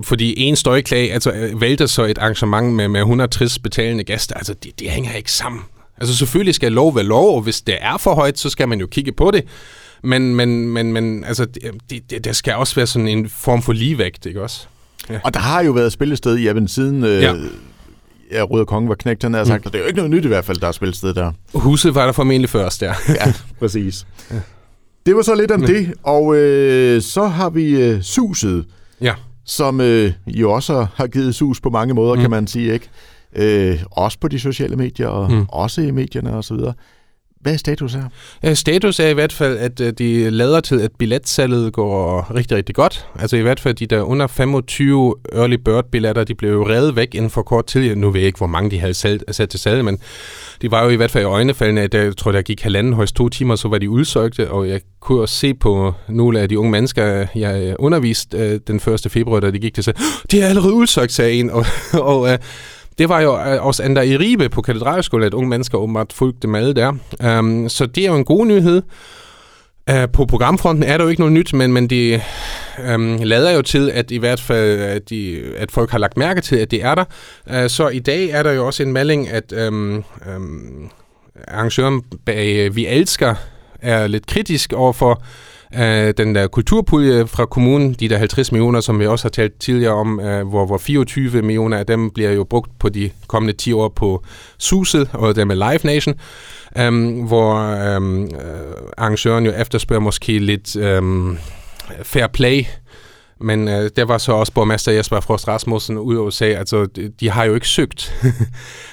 fordi 0.05 0.35
en 0.37 0.57
støjklag 0.57 1.13
altså, 1.13 1.51
vælter 1.57 1.87
så 1.87 2.05
et 2.05 2.19
arrangement 2.19 2.73
med, 2.75 2.89
med 2.89 3.01
160 3.01 3.59
betalende 3.59 4.05
gæster. 4.05 4.35
Altså, 4.35 4.55
det, 4.55 4.81
det 4.81 4.91
hænger 4.91 5.13
ikke 5.13 5.33
sammen. 5.33 5.63
Altså 6.03 6.17
selvfølgelig 6.17 6.55
skal 6.55 6.73
lov 6.73 6.95
være 6.95 7.05
lov, 7.05 7.37
og 7.37 7.43
hvis 7.43 7.61
det 7.61 7.77
er 7.81 7.97
for 7.97 8.15
højt, 8.15 8.39
så 8.39 8.51
skal 8.51 8.69
man 8.69 8.81
jo 8.81 8.87
kigge 8.87 9.13
på 9.13 9.31
det. 9.31 9.45
Men, 10.03 10.35
men, 10.35 10.69
men, 10.69 10.93
men 10.93 11.25
altså, 11.25 11.45
det, 11.91 12.11
det, 12.11 12.25
der 12.25 12.33
skal 12.33 12.55
også 12.55 12.75
være 12.75 12.87
sådan 12.87 13.09
en 13.09 13.29
form 13.29 13.63
for 13.63 13.73
ligevægt, 13.73 14.27
ikke 14.27 14.43
også? 14.43 14.67
Ja. 15.11 15.21
Og 15.25 15.35
der 15.35 15.41
har 15.41 15.63
jo 15.63 15.73
været 15.73 15.93
spillested 15.93 16.39
i 16.39 16.49
Eben 16.49 16.69
siden... 16.69 17.05
Øh, 17.05 17.23
ja. 17.23 17.35
Ja, 18.33 18.43
Røde 18.43 18.67
Konge 18.67 18.89
var 18.89 18.95
knægt, 18.95 19.23
han 19.23 19.35
har 19.35 19.45
sagt, 19.45 19.65
mm. 19.65 19.67
og 19.67 19.73
det 19.73 19.79
er 19.79 19.83
jo 19.83 19.87
ikke 19.87 19.97
noget 19.97 20.11
nyt 20.11 20.25
i 20.25 20.29
hvert 20.29 20.45
fald, 20.45 20.59
der 20.59 20.69
er 20.69 20.73
spilsted 20.73 21.15
der. 21.15 21.33
Huset 21.55 21.95
var 21.95 22.05
der 22.05 22.13
formentlig 22.13 22.51
først, 22.51 22.83
ja. 22.83 22.95
ja, 23.27 23.33
præcis. 23.59 24.07
Ja. 24.31 24.37
Det 25.07 25.17
var 25.17 25.23
så 25.23 25.35
lidt 25.35 25.51
om 25.51 25.61
mm. 25.61 25.67
det, 25.67 25.95
og 26.03 26.37
øh, 26.37 27.03
så 27.03 27.27
har 27.27 27.51
vi 27.51 27.83
øh, 27.83 28.03
Suset, 28.03 28.65
ja. 29.01 29.15
som 29.45 29.81
øh, 29.81 30.13
jo 30.27 30.53
også 30.53 30.87
har 30.95 31.07
givet 31.07 31.35
sus 31.35 31.61
på 31.61 31.71
mange 31.71 31.95
måder, 31.95 32.15
mm. 32.15 32.21
kan 32.21 32.31
man 32.31 32.47
sige, 32.47 32.73
ikke? 32.73 32.89
Øh, 33.37 33.83
også 33.91 34.19
på 34.19 34.29
de 34.29 34.41
sociale 34.41 34.77
medier, 34.77 35.09
og 35.09 35.33
mm. 35.33 35.47
også 35.49 35.81
i 35.81 35.91
medierne 35.91 36.33
osv. 36.33 36.57
Hvad 37.43 37.53
er 37.53 37.57
status 37.57 37.95
her? 37.95 38.05
Ja, 38.43 38.55
status 38.55 39.01
er 39.01 39.09
i 39.09 39.13
hvert 39.13 39.33
fald, 39.33 39.59
at 39.59 39.81
øh, 39.81 39.93
de 39.93 40.31
lader 40.31 40.61
til, 40.61 40.81
at 40.81 40.91
billetsalget 40.99 41.73
går 41.73 42.35
rigtig, 42.35 42.57
rigtig 42.57 42.75
godt. 42.75 43.07
Altså 43.19 43.37
i 43.37 43.41
hvert 43.41 43.61
fald 43.61 43.75
de 43.75 43.87
der 43.87 44.03
under 44.03 44.27
25 44.27 45.15
early 45.33 45.55
bird 45.55 45.85
billetter, 45.91 46.25
de 46.25 46.35
blev 46.35 46.53
jo 46.53 46.69
reddet 46.69 46.97
væk 46.97 47.15
inden 47.15 47.31
for 47.31 47.43
kort 47.43 47.67
tid. 47.67 47.95
Nu 47.95 48.11
ved 48.11 48.21
jeg 48.21 48.27
ikke, 48.27 48.39
hvor 48.39 48.47
mange 48.47 48.71
de 48.71 48.79
havde 48.79 48.95
sat 48.95 49.49
til 49.51 49.61
salg, 49.61 49.85
men 49.85 49.99
de 50.63 50.71
var 50.71 50.85
jo 50.85 50.91
i 50.91 50.97
hvert 50.97 51.11
fald 51.11 51.25
i 51.25 51.27
øjnefaldene, 51.27 51.81
at 51.81 51.95
jeg 51.95 52.17
tror, 52.17 52.33
der 52.33 52.43
gik 52.43 52.63
halvanden 52.63 52.93
højst 52.93 53.15
to 53.15 53.29
timer, 53.29 53.57
så 53.57 53.69
var 53.69 53.79
de 53.79 53.91
udsøgte, 53.91 54.51
og 54.51 54.69
jeg 54.69 54.81
kunne 55.01 55.21
også 55.21 55.35
se 55.35 55.55
på 55.55 55.95
nogle 56.09 56.41
af 56.41 56.49
de 56.49 56.59
unge 56.59 56.71
mennesker, 56.71 57.27
jeg 57.35 57.77
underviste 57.79 58.39
øh, 58.39 58.61
den 58.67 58.77
1. 58.77 59.07
februar, 59.09 59.41
da 59.41 59.51
de 59.51 59.59
gik 59.59 59.75
til 59.75 59.85
sig, 59.85 59.95
de 60.31 60.41
er 60.41 60.47
allerede 60.47 60.73
udsøgt, 60.73 61.13
sagde 61.13 61.33
en, 61.33 61.51
og, 61.51 61.67
og 62.11 62.33
øh, 62.33 62.39
det 62.99 63.09
var 63.09 63.21
jo 63.21 63.39
øh, 63.39 63.67
også 63.67 63.83
andre 63.83 64.07
i 64.07 64.17
Ribe 64.17 64.49
på 64.49 64.63
katedralskolen, 64.63 65.27
at 65.27 65.35
unge 65.35 65.49
mennesker 65.49 65.79
åbenbart 65.79 66.13
fulgte 66.13 66.49
med 66.49 66.75
der. 66.75 66.93
Um, 67.39 67.69
så 67.69 67.87
det 67.87 68.05
er 68.05 68.09
jo 68.09 68.17
en 68.17 68.25
god 68.25 68.47
nyhed. 68.47 68.83
Uh, 69.93 70.11
på 70.13 70.27
programfronten 70.27 70.85
er 70.85 70.97
der 70.97 71.05
jo 71.05 71.11
ikke 71.11 71.21
noget 71.21 71.33
nyt, 71.33 71.55
men, 71.55 71.73
men 71.73 71.91
det 71.91 72.23
um, 72.79 72.85
øhm, 72.85 73.19
lader 73.23 73.51
jo 73.51 73.63
til, 73.63 73.91
at 73.91 74.11
i 74.11 74.17
hvert 74.17 74.41
fald 74.41 74.81
at, 74.81 75.11
de, 75.11 75.43
at 75.57 75.71
folk 75.71 75.91
har 75.91 75.99
lagt 75.99 76.17
mærke 76.17 76.41
til, 76.41 76.57
at 76.57 76.71
det 76.71 76.85
er 76.85 76.95
der. 76.95 77.05
Uh, 77.51 77.69
så 77.71 77.89
i 77.89 77.99
dag 77.99 78.29
er 78.29 78.43
der 78.43 78.53
jo 78.53 78.67
også 78.67 78.83
en 78.83 78.93
melding, 78.93 79.29
at 79.29 79.53
um, 79.69 80.05
um, 80.37 80.91
arrangøren 81.49 82.03
bag 82.27 82.77
Vi 82.77 82.87
Elsker 82.87 83.35
er 83.81 84.07
lidt 84.07 84.27
kritisk 84.27 84.73
overfor 84.73 85.23
øh, 85.79 86.15
den 86.17 86.35
der 86.35 86.47
kulturpulje 86.47 87.27
fra 87.27 87.47
kommunen, 87.47 87.93
de 87.93 88.09
der 88.09 88.19
50 88.19 88.53
millioner, 88.53 88.81
som 88.81 89.01
vi 89.01 89.07
også 89.07 89.25
har 89.25 89.31
talt 89.31 89.59
tidligere 89.61 89.93
om, 89.93 90.21
øh, 90.21 90.49
hvor, 90.49 90.67
hvor 90.67 90.79
24 90.79 91.43
millioner 91.43 91.79
af 91.79 91.87
dem 91.87 92.11
bliver 92.11 92.31
jo 92.31 92.45
brugt 92.45 92.71
på 92.79 92.89
de 92.89 93.11
kommende 93.27 93.53
10 93.53 93.73
år 93.73 93.89
på 93.89 94.25
SUSET 94.59 95.09
og 95.13 95.37
der 95.37 95.45
med 95.45 95.57
Live 95.57 95.81
Nation, 95.85 96.15
øh, 96.79 97.25
hvor 97.27 97.55
øhm, 97.57 98.25
øh, 98.25 98.31
arrangøren 98.97 99.47
jo 99.47 99.53
efterspørger 99.53 100.01
måske 100.01 100.39
lidt 100.39 100.77
øh, 100.77 101.03
fair 102.03 102.27
play 102.27 102.65
men 103.43 103.69
øh, 103.69 103.91
der 103.97 104.05
var 104.05 104.19
så 104.19 104.33
også 104.33 104.53
borgmester 104.53 104.93
Jesper 104.93 105.21
Frost 105.21 105.49
Rasmussen 105.49 105.99
ud 105.99 106.17
og 106.17 106.33
sagde, 106.33 106.57
altså 106.57 106.87
de, 106.87 107.13
de 107.21 107.31
har 107.31 107.45
jo 107.45 107.55
ikke 107.55 107.69
søgt. 107.69 108.15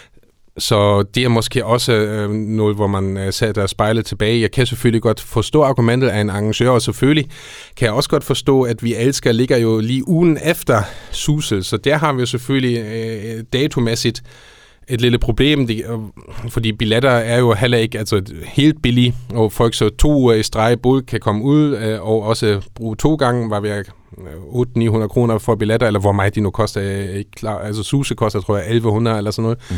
Så 0.59 1.03
det 1.03 1.23
er 1.23 1.29
måske 1.29 1.65
også 1.65 1.91
øh, 1.91 2.29
noget, 2.29 2.75
hvor 2.75 2.88
man 2.88 3.17
øh, 3.17 3.33
sætter 3.33 3.67
spejlet 3.67 4.06
tilbage. 4.06 4.41
Jeg 4.41 4.51
kan 4.51 4.65
selvfølgelig 4.65 5.01
godt 5.01 5.21
forstå 5.21 5.63
argumentet 5.63 6.07
af 6.07 6.21
en 6.21 6.29
arrangør, 6.29 6.69
og 6.69 6.81
selvfølgelig 6.81 7.29
kan 7.77 7.85
jeg 7.85 7.94
også 7.94 8.09
godt 8.09 8.23
forstå, 8.23 8.61
at 8.61 8.83
vi 8.83 8.95
elsker 8.95 9.31
ligger 9.31 9.57
jo 9.57 9.79
lige 9.79 10.07
ugen 10.07 10.38
efter 10.44 10.81
suset, 11.11 11.65
så 11.65 11.77
der 11.77 11.97
har 11.97 12.13
vi 12.13 12.19
jo 12.19 12.25
selvfølgelig 12.25 12.77
øh, 12.77 13.44
datomæssigt 13.53 14.23
et 14.89 15.01
lille 15.01 15.17
problem, 15.17 15.67
de, 15.67 15.77
øh, 15.77 16.00
fordi 16.50 16.71
billetter 16.71 17.09
er 17.09 17.38
jo 17.38 17.53
heller 17.53 17.77
ikke 17.77 18.00
altså, 18.00 18.21
helt 18.45 18.81
billige, 18.81 19.16
og 19.33 19.51
folk 19.51 19.73
så 19.73 19.89
to 19.89 20.13
uger 20.13 20.33
i 20.33 20.44
streg 20.44 20.80
både 20.81 21.01
kan 21.01 21.19
komme 21.19 21.44
ud, 21.44 21.78
øh, 21.78 22.01
og 22.01 22.23
også 22.23 22.61
bruge 22.75 22.95
to 22.95 23.16
gange, 23.16 23.49
var 23.49 23.59
vi 23.59 23.69
800-900 23.69 25.04
øh, 25.04 25.09
kroner 25.09 25.37
for 25.37 25.56
billetter, 25.56 25.87
eller 25.87 25.99
hvor 25.99 26.11
meget 26.11 26.35
de 26.35 26.42
nu 26.42 26.49
koster, 26.49 26.81
ikke 27.11 27.31
klar. 27.31 27.59
Altså 27.59 27.83
Suse 27.83 28.16
koster, 28.16 28.42
tror 28.42 28.57
jeg, 28.57 28.66
1100 28.66 29.18
eller 29.18 29.31
sådan 29.31 29.44
noget. 29.44 29.57
Mm. 29.69 29.75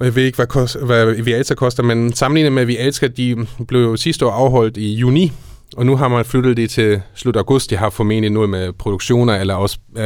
Og 0.00 0.06
jeg 0.06 0.14
ved 0.14 0.24
ikke, 0.24 0.36
hvad, 0.36 0.46
kost, 0.46 0.76
hvad 0.80 1.22
Vialta 1.22 1.54
koster, 1.54 1.82
men 1.82 2.12
sammenlignet 2.12 2.52
med 2.52 2.64
Vialta, 2.64 3.06
de 3.06 3.46
blev 3.68 3.80
jo 3.80 3.96
sidste 3.96 4.26
år 4.26 4.30
afholdt 4.30 4.76
i 4.76 4.94
juni, 4.94 5.32
og 5.76 5.86
nu 5.86 5.96
har 5.96 6.08
man 6.08 6.24
flyttet 6.24 6.56
det 6.56 6.70
til 6.70 7.02
slut 7.14 7.36
august. 7.36 7.70
De 7.70 7.76
har 7.76 7.90
formentlig 7.90 8.30
noget 8.30 8.50
med 8.50 8.72
produktioner 8.72 9.36
eller 9.36 9.54
også 9.54 9.78
uh, 9.96 10.04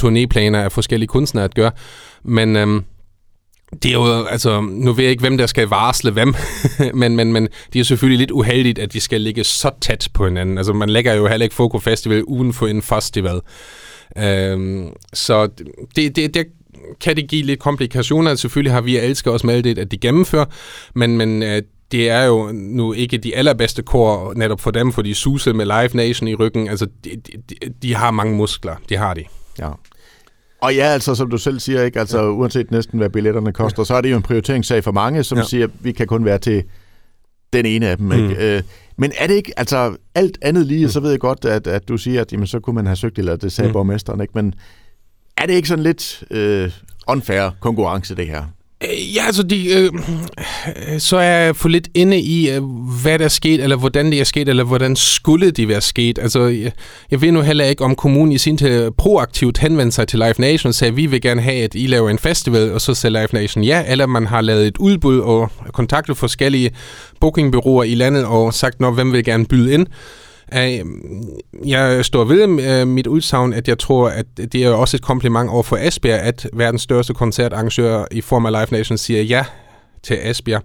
turnéplaner 0.00 0.56
af 0.56 0.72
forskellige 0.72 1.08
kunstnere 1.08 1.44
at 1.44 1.54
gøre. 1.54 1.70
Men 2.24 2.56
um, 2.56 2.84
det 3.82 3.88
er 3.88 3.92
jo, 3.92 4.24
altså, 4.24 4.60
nu 4.60 4.92
ved 4.92 5.04
jeg 5.04 5.10
ikke, 5.10 5.20
hvem 5.20 5.38
der 5.38 5.46
skal 5.46 5.68
varsle 5.68 6.10
hvem, 6.10 6.34
men, 6.94 7.16
men, 7.16 7.32
men 7.32 7.48
det 7.72 7.80
er 7.80 7.84
selvfølgelig 7.84 8.18
lidt 8.18 8.30
uheldigt, 8.30 8.78
at 8.78 8.92
de 8.92 9.00
skal 9.00 9.20
ligge 9.20 9.44
så 9.44 9.70
tæt 9.80 10.08
på 10.14 10.24
hinanden. 10.24 10.58
Altså, 10.58 10.72
man 10.72 10.88
lægger 10.88 11.14
jo 11.14 11.26
heller 11.26 11.44
ikke 11.44 11.54
Foco 11.54 11.78
Festival 11.78 12.24
uden 12.24 12.52
for 12.52 12.66
en 12.66 12.82
festival. 12.82 13.40
Um, 14.54 14.92
så 15.12 15.48
det, 15.96 16.16
det, 16.16 16.34
det 16.34 16.46
kan 17.00 17.16
det 17.16 17.28
give 17.28 17.42
lidt 17.42 17.60
komplikationer. 17.60 18.34
Selvfølgelig 18.34 18.72
har 18.72 18.80
vi 18.80 18.96
elsker 18.96 19.30
også 19.30 19.46
meldt 19.46 19.78
at 19.78 19.90
de 19.90 19.98
gennemfører, 19.98 20.44
men, 20.94 21.16
men 21.16 21.42
øh, 21.42 21.62
det 21.92 22.10
er 22.10 22.24
jo 22.24 22.50
nu 22.52 22.92
ikke 22.92 23.18
de 23.18 23.36
allerbedste 23.36 23.82
kor 23.82 24.32
netop 24.36 24.60
for 24.60 24.70
dem, 24.70 24.92
for 24.92 25.02
de 25.02 25.14
suser 25.14 25.52
med 25.52 25.64
Live 25.64 26.06
Nation 26.06 26.28
i 26.28 26.34
ryggen. 26.34 26.68
Altså, 26.68 26.86
de, 27.04 27.10
de, 27.26 27.54
de 27.82 27.94
har 27.94 28.10
mange 28.10 28.36
muskler. 28.36 28.76
De 28.88 28.96
har 28.96 29.14
de. 29.14 29.24
Ja. 29.58 29.68
Og 30.62 30.74
ja, 30.74 30.84
altså 30.84 31.14
som 31.14 31.30
du 31.30 31.38
selv 31.38 31.60
siger, 31.60 31.82
ikke? 31.82 32.00
Altså, 32.00 32.18
ja. 32.18 32.30
uanset 32.30 32.70
næsten 32.70 32.98
hvad 32.98 33.10
billetterne 33.10 33.52
koster, 33.52 33.82
ja. 33.82 33.84
så 33.84 33.94
er 33.94 34.00
det 34.00 34.10
jo 34.10 34.16
en 34.16 34.22
prioriteringssag 34.22 34.84
for 34.84 34.92
mange, 34.92 35.24
som 35.24 35.38
ja. 35.38 35.44
siger, 35.44 35.64
at 35.64 35.70
vi 35.80 35.92
kan 35.92 36.06
kun 36.06 36.24
være 36.24 36.38
til 36.38 36.64
den 37.52 37.66
ene 37.66 37.88
af 37.88 37.96
dem. 37.96 38.12
Ikke? 38.12 38.28
Mm. 38.28 38.34
Øh, 38.34 38.62
men 38.96 39.12
er 39.18 39.26
det 39.26 39.34
ikke, 39.34 39.52
altså 39.56 39.96
alt 40.14 40.38
andet 40.42 40.66
lige, 40.66 40.86
mm. 40.86 40.90
så 40.90 41.00
ved 41.00 41.10
jeg 41.10 41.20
godt, 41.20 41.44
at, 41.44 41.66
at 41.66 41.88
du 41.88 41.96
siger, 41.96 42.20
at 42.20 42.32
jamen, 42.32 42.46
så 42.46 42.60
kunne 42.60 42.74
man 42.74 42.86
have 42.86 42.96
søgt, 42.96 43.18
eller 43.18 43.36
det 43.36 43.52
sagde 43.52 43.68
mm. 43.68 43.72
borgmesteren, 43.72 44.20
ikke? 44.20 44.32
men 44.34 44.54
er 45.42 45.46
det 45.46 45.54
ikke 45.54 45.68
sådan 45.68 45.84
lidt 45.84 46.24
øh, 46.30 46.70
unfair 47.08 47.50
konkurrence, 47.60 48.14
det 48.14 48.26
her? 48.26 48.42
Øh, 48.84 49.16
ja, 49.16 49.26
altså, 49.26 49.42
de, 49.42 49.66
øh, 49.74 49.90
så 50.98 51.16
er 51.16 51.22
jeg 51.22 51.56
for 51.56 51.68
lidt 51.68 51.88
inde 51.94 52.20
i, 52.20 52.50
øh, 52.50 52.62
hvad 53.02 53.18
der 53.18 53.24
er 53.24 53.28
sket, 53.28 53.62
eller 53.62 53.76
hvordan 53.76 54.06
det 54.06 54.20
er 54.20 54.24
sket, 54.24 54.48
eller 54.48 54.64
hvordan 54.64 54.96
skulle 54.96 55.50
det 55.50 55.68
være 55.68 55.80
sket. 55.80 56.18
Altså, 56.18 56.46
jeg, 56.46 56.72
jeg 57.10 57.20
ved 57.20 57.32
nu 57.32 57.40
heller 57.40 57.64
ikke, 57.64 57.84
om 57.84 57.94
kommunen 57.94 58.32
i 58.32 58.38
sin 58.38 58.56
tid 58.56 58.90
proaktivt 58.90 59.58
henvendte 59.58 59.94
sig 59.94 60.08
til 60.08 60.18
Live 60.18 60.34
Nation 60.38 60.68
og 60.68 60.74
sagde, 60.74 60.94
vi 60.94 61.06
vil 61.06 61.20
gerne 61.20 61.42
have, 61.42 61.64
at 61.64 61.74
I 61.74 61.86
laver 61.86 62.10
en 62.10 62.18
festival, 62.18 62.72
og 62.72 62.80
så 62.80 62.94
sagde 62.94 63.12
Live 63.12 63.28
Nation 63.32 63.64
ja, 63.64 63.84
eller 63.88 64.06
man 64.06 64.26
har 64.26 64.40
lavet 64.40 64.66
et 64.66 64.78
udbud 64.78 65.18
og 65.18 65.50
kontaktet 65.72 66.16
forskellige 66.16 66.70
bookingbyråer 67.20 67.84
i 67.84 67.94
landet 67.94 68.24
og 68.24 68.54
sagt, 68.54 68.80
når 68.80 68.90
hvem 68.90 69.12
vil 69.12 69.24
gerne 69.24 69.46
byde 69.46 69.72
ind. 69.74 69.86
Jeg 71.66 72.04
står 72.04 72.24
ved 72.24 72.60
øh, 72.60 72.88
mit 72.88 73.06
udsagn, 73.06 73.52
at 73.52 73.68
jeg 73.68 73.78
tror, 73.78 74.08
at 74.08 74.26
det 74.36 74.54
er 74.54 74.70
også 74.70 74.96
et 74.96 75.02
kompliment 75.02 75.50
over 75.50 75.62
for 75.62 75.76
Esbjerg, 75.76 76.20
at 76.20 76.48
verdens 76.52 76.82
største 76.82 77.14
koncertarrangør 77.14 78.04
i 78.10 78.20
form 78.20 78.46
af 78.46 78.52
Live 78.52 78.78
Nation 78.78 78.98
siger 78.98 79.22
ja 79.22 79.44
til 80.02 80.18
Esbjerg. 80.22 80.62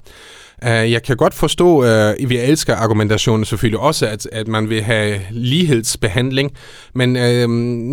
Øh, 0.64 0.92
jeg 0.92 1.04
kan 1.04 1.18
godt 1.18 1.34
forstå, 1.34 1.84
øh, 1.84 2.10
at 2.10 2.30
vi 2.30 2.38
elsker 2.38 2.76
argumentationen 2.76 3.46
selvfølgelig 3.46 3.80
også, 3.80 4.08
at, 4.08 4.28
at 4.32 4.48
man 4.48 4.70
vil 4.70 4.84
have 4.84 5.22
lighedsbehandling, 5.32 6.52
men 6.96 7.10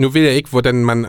nu 0.01 0.09
ved 0.09 0.23
jeg 0.23 0.33
ikke, 0.33 0.51
hvordan 0.51 0.75
man 0.75 1.07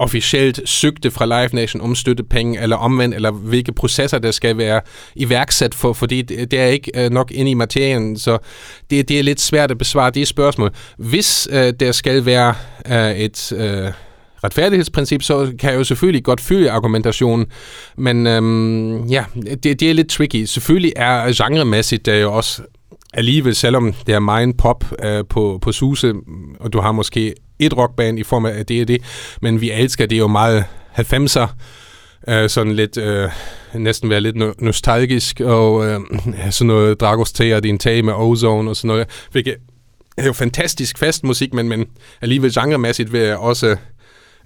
officielt 0.00 0.68
søgte 0.68 1.10
fra 1.10 1.26
Live 1.26 1.48
Nation 1.52 1.82
om 1.82 1.94
støttepenge, 1.94 2.60
eller 2.62 2.76
omvendt, 2.76 3.14
eller 3.14 3.30
hvilke 3.30 3.72
processer 3.72 4.18
der 4.18 4.30
skal 4.30 4.58
være 4.58 4.80
iværksat 5.16 5.74
for, 5.74 5.92
fordi 5.92 6.22
det, 6.22 6.52
er 6.52 6.66
ikke 6.66 6.90
øh, 6.94 7.10
nok 7.10 7.30
inde 7.30 7.50
i 7.50 7.54
materien, 7.54 8.18
så 8.18 8.38
det, 8.90 9.08
det 9.08 9.18
er 9.18 9.22
lidt 9.22 9.40
svært 9.40 9.70
at 9.70 9.78
besvare 9.78 10.10
de 10.10 10.26
spørgsmål. 10.26 10.70
Hvis 10.98 11.48
øh, 11.52 11.72
der 11.80 11.92
skal 11.92 12.26
være 12.26 12.54
øh, 12.86 13.16
et... 13.16 13.52
Øh, 13.52 13.92
retfærdighedsprincip, 14.44 15.22
så 15.22 15.52
kan 15.58 15.70
jeg 15.70 15.78
jo 15.78 15.84
selvfølgelig 15.84 16.24
godt 16.24 16.40
følge 16.40 16.70
argumentationen, 16.70 17.46
men 17.96 18.26
øhm, 18.26 19.06
ja, 19.06 19.24
det, 19.34 19.80
det 19.80 19.82
er 19.82 19.92
lidt 19.92 20.08
tricky. 20.08 20.44
Selvfølgelig 20.44 20.92
er 20.96 21.44
genremæssigt 21.44 22.06
der 22.06 22.14
jo 22.14 22.32
også 22.32 22.62
alligevel, 23.14 23.54
selvom 23.54 23.92
det 24.06 24.14
er 24.14 24.18
meget 24.18 24.56
pop 24.56 24.84
øh, 25.04 25.24
på, 25.28 25.58
på 25.62 25.72
Suse, 25.72 26.14
og 26.60 26.72
du 26.72 26.80
har 26.80 26.92
måske 26.92 27.34
et 27.60 27.76
rockband 27.76 28.18
i 28.18 28.22
form 28.22 28.46
af 28.46 28.66
det 28.66 28.82
og 28.82 28.88
det, 28.88 29.02
men 29.42 29.60
vi 29.60 29.70
elsker 29.70 30.06
det 30.06 30.18
jo 30.18 30.26
meget 30.26 30.64
90'er, 30.98 31.46
øh, 32.28 32.48
sådan 32.48 32.72
lidt, 32.72 32.96
øh, 32.96 33.28
næsten 33.74 34.10
være 34.10 34.20
lidt 34.20 34.36
no- 34.36 34.54
nostalgisk, 34.58 35.40
og 35.40 35.86
øh, 35.86 36.00
sådan 36.50 36.66
noget 36.66 37.00
Dragos 37.00 37.32
Teer, 37.32 37.60
din 37.60 37.78
tag 37.78 38.04
med 38.04 38.12
Ozone 38.16 38.70
og 38.70 38.76
sådan 38.76 38.88
noget, 38.88 39.06
hvilket 39.32 39.56
er 40.16 40.26
jo 40.26 40.32
fantastisk 40.32 40.98
festmusik, 40.98 41.54
men, 41.54 41.68
men 41.68 41.86
alligevel 42.20 42.54
genremæssigt 42.54 43.12
vil 43.12 43.20
jeg 43.20 43.36
også 43.36 43.76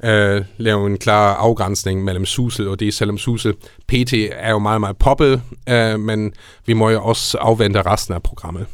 øh, 0.04 0.44
lave 0.56 0.86
en 0.86 0.98
klar 0.98 1.34
afgrænsning 1.34 2.04
mellem 2.04 2.26
Susel 2.26 2.68
og 2.68 2.80
det, 2.80 2.94
selvom 2.94 3.18
Susel 3.18 3.54
PT 3.88 4.12
er 4.32 4.50
jo 4.50 4.58
meget, 4.58 4.80
meget 4.80 4.96
poppet, 4.96 5.42
øh, 5.68 6.00
men 6.00 6.32
vi 6.66 6.72
må 6.72 6.90
jo 6.90 7.04
også 7.04 7.38
afvente 7.38 7.82
resten 7.82 8.14
af 8.14 8.22
programmet. 8.22 8.66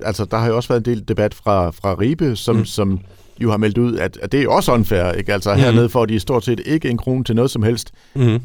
Altså, 0.00 0.24
der 0.24 0.38
har 0.38 0.48
jo 0.48 0.56
også 0.56 0.68
været 0.68 0.86
en 0.86 0.94
del 0.94 1.08
debat 1.08 1.34
fra, 1.34 1.70
fra 1.70 1.94
Ribe, 1.94 2.36
som, 2.36 2.56
mm. 2.56 2.64
som 2.64 3.00
jo 3.40 3.50
har 3.50 3.56
meldt 3.56 3.78
ud, 3.78 3.96
at, 3.96 4.18
at 4.22 4.32
det 4.32 4.42
er 4.42 4.48
også 4.48 4.72
unfair, 4.72 5.12
ikke? 5.12 5.32
Altså, 5.32 5.54
mm. 5.54 5.60
hernede 5.60 5.88
får 5.88 6.06
de 6.06 6.20
stort 6.20 6.44
set 6.44 6.60
ikke 6.66 6.90
en 6.90 6.98
krone 6.98 7.24
til 7.24 7.34
noget 7.34 7.50
som 7.50 7.62
helst. 7.62 7.92
Mm. 8.14 8.40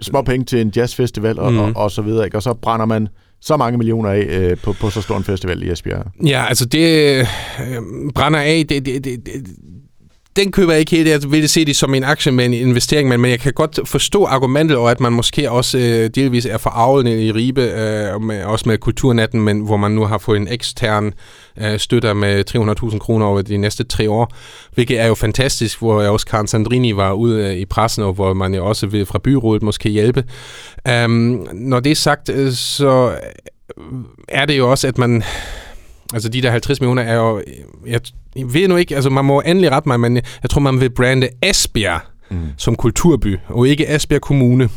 Små 0.00 0.22
penge 0.22 0.44
til 0.46 0.60
en 0.60 0.72
jazzfestival 0.76 1.38
og, 1.38 1.52
mm. 1.52 1.58
og, 1.58 1.72
og 1.76 1.90
så 1.90 2.02
videre, 2.02 2.24
ikke? 2.24 2.36
Og 2.36 2.42
så 2.42 2.54
brænder 2.54 2.86
man 2.86 3.08
så 3.40 3.56
mange 3.56 3.78
millioner 3.78 4.10
af 4.10 4.26
øh, 4.28 4.56
på, 4.56 4.72
på 4.72 4.90
så 4.90 5.02
stor 5.02 5.16
en 5.16 5.24
festival 5.24 5.62
i 5.62 5.70
Esbjerg. 5.70 6.06
Ja, 6.26 6.44
altså 6.48 6.64
det 6.64 7.18
øh, 7.18 7.26
brænder 8.14 8.40
af, 8.40 8.64
det, 8.68 8.86
det, 8.86 9.04
det, 9.04 9.26
den 10.36 10.52
køber 10.52 10.72
jeg 10.72 10.80
ikke 10.80 10.96
helt. 10.96 11.08
Jeg 11.08 11.20
vil 11.30 11.48
se 11.48 11.64
det 11.64 11.76
som 11.76 11.94
en 11.94 12.04
aktie 12.04 12.32
med 12.32 12.44
en 12.44 12.54
investering, 12.54 13.08
men, 13.08 13.20
men 13.20 13.30
jeg 13.30 13.40
kan 13.40 13.52
godt 13.52 13.88
forstå 13.88 14.24
argumentet, 14.24 14.76
over, 14.76 14.90
at 14.90 15.00
man 15.00 15.12
måske 15.12 15.50
også 15.50 15.78
øh, 15.78 16.10
delvis 16.14 16.46
er 16.46 16.58
forarvende 16.58 17.24
i 17.24 17.32
Ribe, 17.32 17.62
øh, 17.62 18.22
med, 18.22 18.44
også 18.44 18.68
med 18.68 18.78
Kulturnatten, 18.78 19.40
men 19.40 19.60
hvor 19.60 19.76
man 19.76 19.90
nu 19.90 20.04
har 20.04 20.18
fået 20.18 20.36
en 20.36 20.48
ekstern 20.48 21.14
øh, 21.60 21.78
støtter 21.78 22.12
med 22.12 22.44
300.000 22.90 22.98
kroner 22.98 23.26
over 23.26 23.42
de 23.42 23.56
næste 23.56 23.84
tre 23.84 24.10
år, 24.10 24.34
hvilket 24.74 25.00
er 25.00 25.06
jo 25.06 25.14
fantastisk, 25.14 25.78
hvor 25.78 26.00
jeg 26.00 26.10
også 26.10 26.26
Karen 26.26 26.46
Sandrini 26.46 26.96
var 26.96 27.12
ude 27.12 27.44
øh, 27.44 27.56
i 27.56 27.64
pressen, 27.64 28.02
og 28.02 28.12
hvor 28.12 28.34
man 28.34 28.54
jo 28.54 28.66
også 28.66 28.86
vil 28.86 29.06
fra 29.06 29.18
byrådet 29.18 29.62
måske 29.62 29.88
hjælpe. 29.88 30.24
Um, 31.04 31.46
når 31.52 31.80
det 31.80 31.90
er 31.90 31.96
sagt, 31.96 32.28
øh, 32.28 32.52
så 32.52 33.12
er 34.28 34.46
det 34.46 34.58
jo 34.58 34.70
også, 34.70 34.88
at 34.88 34.98
man 34.98 35.22
Altså 36.12 36.28
de 36.28 36.42
der 36.42 36.50
50 36.50 36.80
millioner 36.80 37.02
er 37.02 37.14
jo, 37.14 37.42
jeg, 37.86 38.00
jeg 38.36 38.54
ved 38.54 38.68
nu 38.68 38.76
ikke, 38.76 38.94
altså 38.94 39.10
man 39.10 39.24
må 39.24 39.40
endelig 39.40 39.72
rette 39.72 39.88
mig, 39.88 40.00
men 40.00 40.16
jeg 40.16 40.50
tror 40.50 40.60
man 40.60 40.80
vil 40.80 40.90
brande 40.90 41.28
Esbjerg 41.42 42.00
mm. 42.30 42.48
som 42.58 42.76
kulturby, 42.76 43.36
og 43.48 43.68
ikke 43.68 43.94
Esbjerg 43.94 44.20
Kommune. 44.20 44.68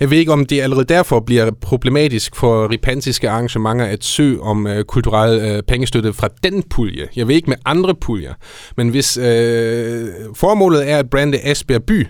Jeg 0.00 0.10
ved 0.10 0.18
ikke, 0.18 0.32
om 0.32 0.46
det 0.46 0.60
allerede 0.60 0.84
derfor 0.84 1.20
bliver 1.20 1.50
problematisk 1.60 2.36
for 2.36 2.70
ripantiske 2.70 3.30
arrangementer 3.30 3.84
at 3.84 4.04
søge 4.04 4.40
om 4.40 4.66
uh, 4.66 4.82
kulturel 4.82 5.56
uh, 5.56 5.62
pengestøtte 5.68 6.12
fra 6.12 6.28
den 6.42 6.62
pulje. 6.62 7.08
Jeg 7.16 7.28
ved 7.28 7.34
ikke 7.34 7.50
med 7.50 7.56
andre 7.64 7.94
puljer. 7.94 8.34
Men 8.76 8.88
hvis 8.88 9.18
uh, 9.18 9.24
formålet 10.34 10.90
er 10.90 10.98
at 10.98 11.10
brande 11.10 11.50
Esbjerg 11.50 11.82
by, 11.82 12.06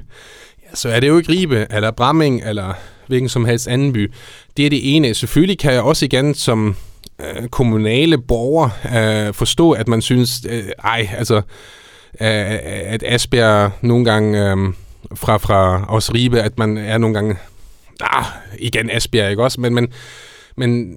ja, 0.63 0.75
så 0.75 0.89
er 0.89 1.01
det 1.01 1.09
jo 1.09 1.19
ikke 1.19 1.33
Ribe, 1.33 1.67
eller 1.71 1.91
Bramming, 1.91 2.43
eller 2.45 2.73
hvilken 3.09 3.29
som 3.29 3.45
helst 3.45 3.69
anden 3.69 3.93
by. 3.93 4.13
Det 4.57 4.67
er 4.67 4.71
det 4.71 4.97
ene. 4.97 5.15
Selvfølgelig 5.15 5.59
kan 5.59 5.73
jeg 5.73 5.83
også 5.83 6.05
igen 6.05 6.35
som 6.35 6.77
øh, 7.23 7.49
kommunale 7.49 8.19
borger 8.19 8.69
øh, 8.97 9.35
forstå, 9.35 9.71
at 9.71 9.89
man 9.89 10.03
synes, 10.03 10.47
øh, 10.49 10.65
ej, 10.85 11.09
altså, 11.19 11.37
øh, 12.21 12.59
at 12.87 13.03
Asbjerg 13.07 13.71
nogle 13.81 14.05
gange 14.05 14.51
øh, 14.51 14.57
fra, 15.15 15.37
fra 15.37 15.85
os 15.89 16.15
Ribe, 16.15 16.41
at 16.41 16.59
man 16.59 16.79
er 16.79 16.99
nogle 16.99 17.15
gange, 17.15 17.37
ah, 18.01 18.25
igen 18.59 18.91
Asbjerg, 18.91 19.31
ikke 19.31 19.43
også, 19.43 19.61
men, 19.61 19.75
men, 19.75 19.93
men 20.57 20.97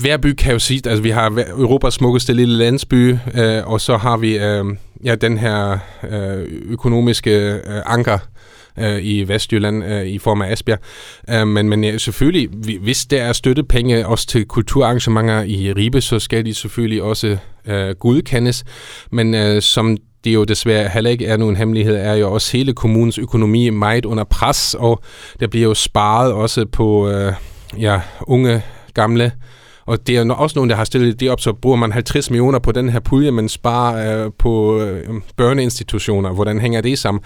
hver 0.00 0.16
by 0.16 0.34
kan 0.34 0.52
jo 0.52 0.58
sige, 0.58 0.82
altså 0.86 1.02
vi 1.02 1.10
har 1.10 1.44
Europas 1.48 1.94
smukkeste 1.94 2.32
lille 2.32 2.58
landsby, 2.58 3.16
øh, 3.34 3.66
og 3.66 3.80
så 3.80 3.96
har 3.96 4.16
vi 4.16 4.38
øh, 4.38 4.64
ja, 5.04 5.14
den 5.14 5.38
her 5.38 5.78
øh, 6.10 6.46
økonomiske 6.68 7.30
øh, 7.30 7.82
anker, 7.86 8.18
øh, 8.78 8.98
i 9.02 9.28
Vestjylland 9.28 9.84
øh, 9.84 10.06
i 10.06 10.18
form 10.18 10.42
af 10.42 10.52
Asbjerg. 10.52 10.78
Øh, 11.30 11.46
men, 11.46 11.68
men 11.68 11.98
selvfølgelig, 11.98 12.48
hvis 12.80 13.06
der 13.06 13.22
er 13.22 13.32
støttepenge 13.32 14.06
også 14.06 14.26
til 14.26 14.44
kulturarrangementer 14.44 15.42
i 15.42 15.72
Ribe, 15.72 16.00
så 16.00 16.18
skal 16.18 16.46
de 16.46 16.54
selvfølgelig 16.54 17.02
også 17.02 17.36
øh, 17.66 17.90
godkendes. 17.90 18.64
Men 19.12 19.34
øh, 19.34 19.62
som 19.62 19.96
det 20.24 20.34
jo 20.34 20.44
desværre 20.44 20.88
heller 20.88 21.10
ikke 21.10 21.26
er 21.26 21.36
nogen 21.36 21.56
hemmelighed, 21.56 21.96
er 21.96 22.14
jo 22.14 22.32
også 22.32 22.56
hele 22.56 22.72
kommunens 22.72 23.18
økonomi 23.18 23.70
meget 23.70 24.04
under 24.04 24.24
pres, 24.24 24.74
og 24.78 25.02
der 25.40 25.46
bliver 25.46 25.66
jo 25.66 25.74
sparet 25.74 26.32
også 26.32 26.66
på 26.72 27.10
øh, 27.10 27.32
ja, 27.80 28.00
unge, 28.26 28.62
gamle 28.94 29.32
og 29.86 30.06
det 30.06 30.16
er 30.16 30.34
også 30.34 30.58
nogen, 30.58 30.70
der 30.70 30.76
har 30.76 30.84
stillet 30.84 31.20
det 31.20 31.30
op, 31.30 31.40
så 31.40 31.52
bruger 31.52 31.76
man 31.76 31.92
50 31.92 32.30
millioner 32.30 32.58
på 32.58 32.72
den 32.72 32.88
her 32.88 33.00
pulje, 33.00 33.30
men 33.30 33.48
sparer 33.48 34.24
øh, 34.24 34.32
på 34.38 34.80
øh, 34.80 35.04
børneinstitutioner. 35.36 36.30
Hvordan 36.30 36.60
hænger 36.60 36.80
det 36.80 36.98
sammen? 36.98 37.22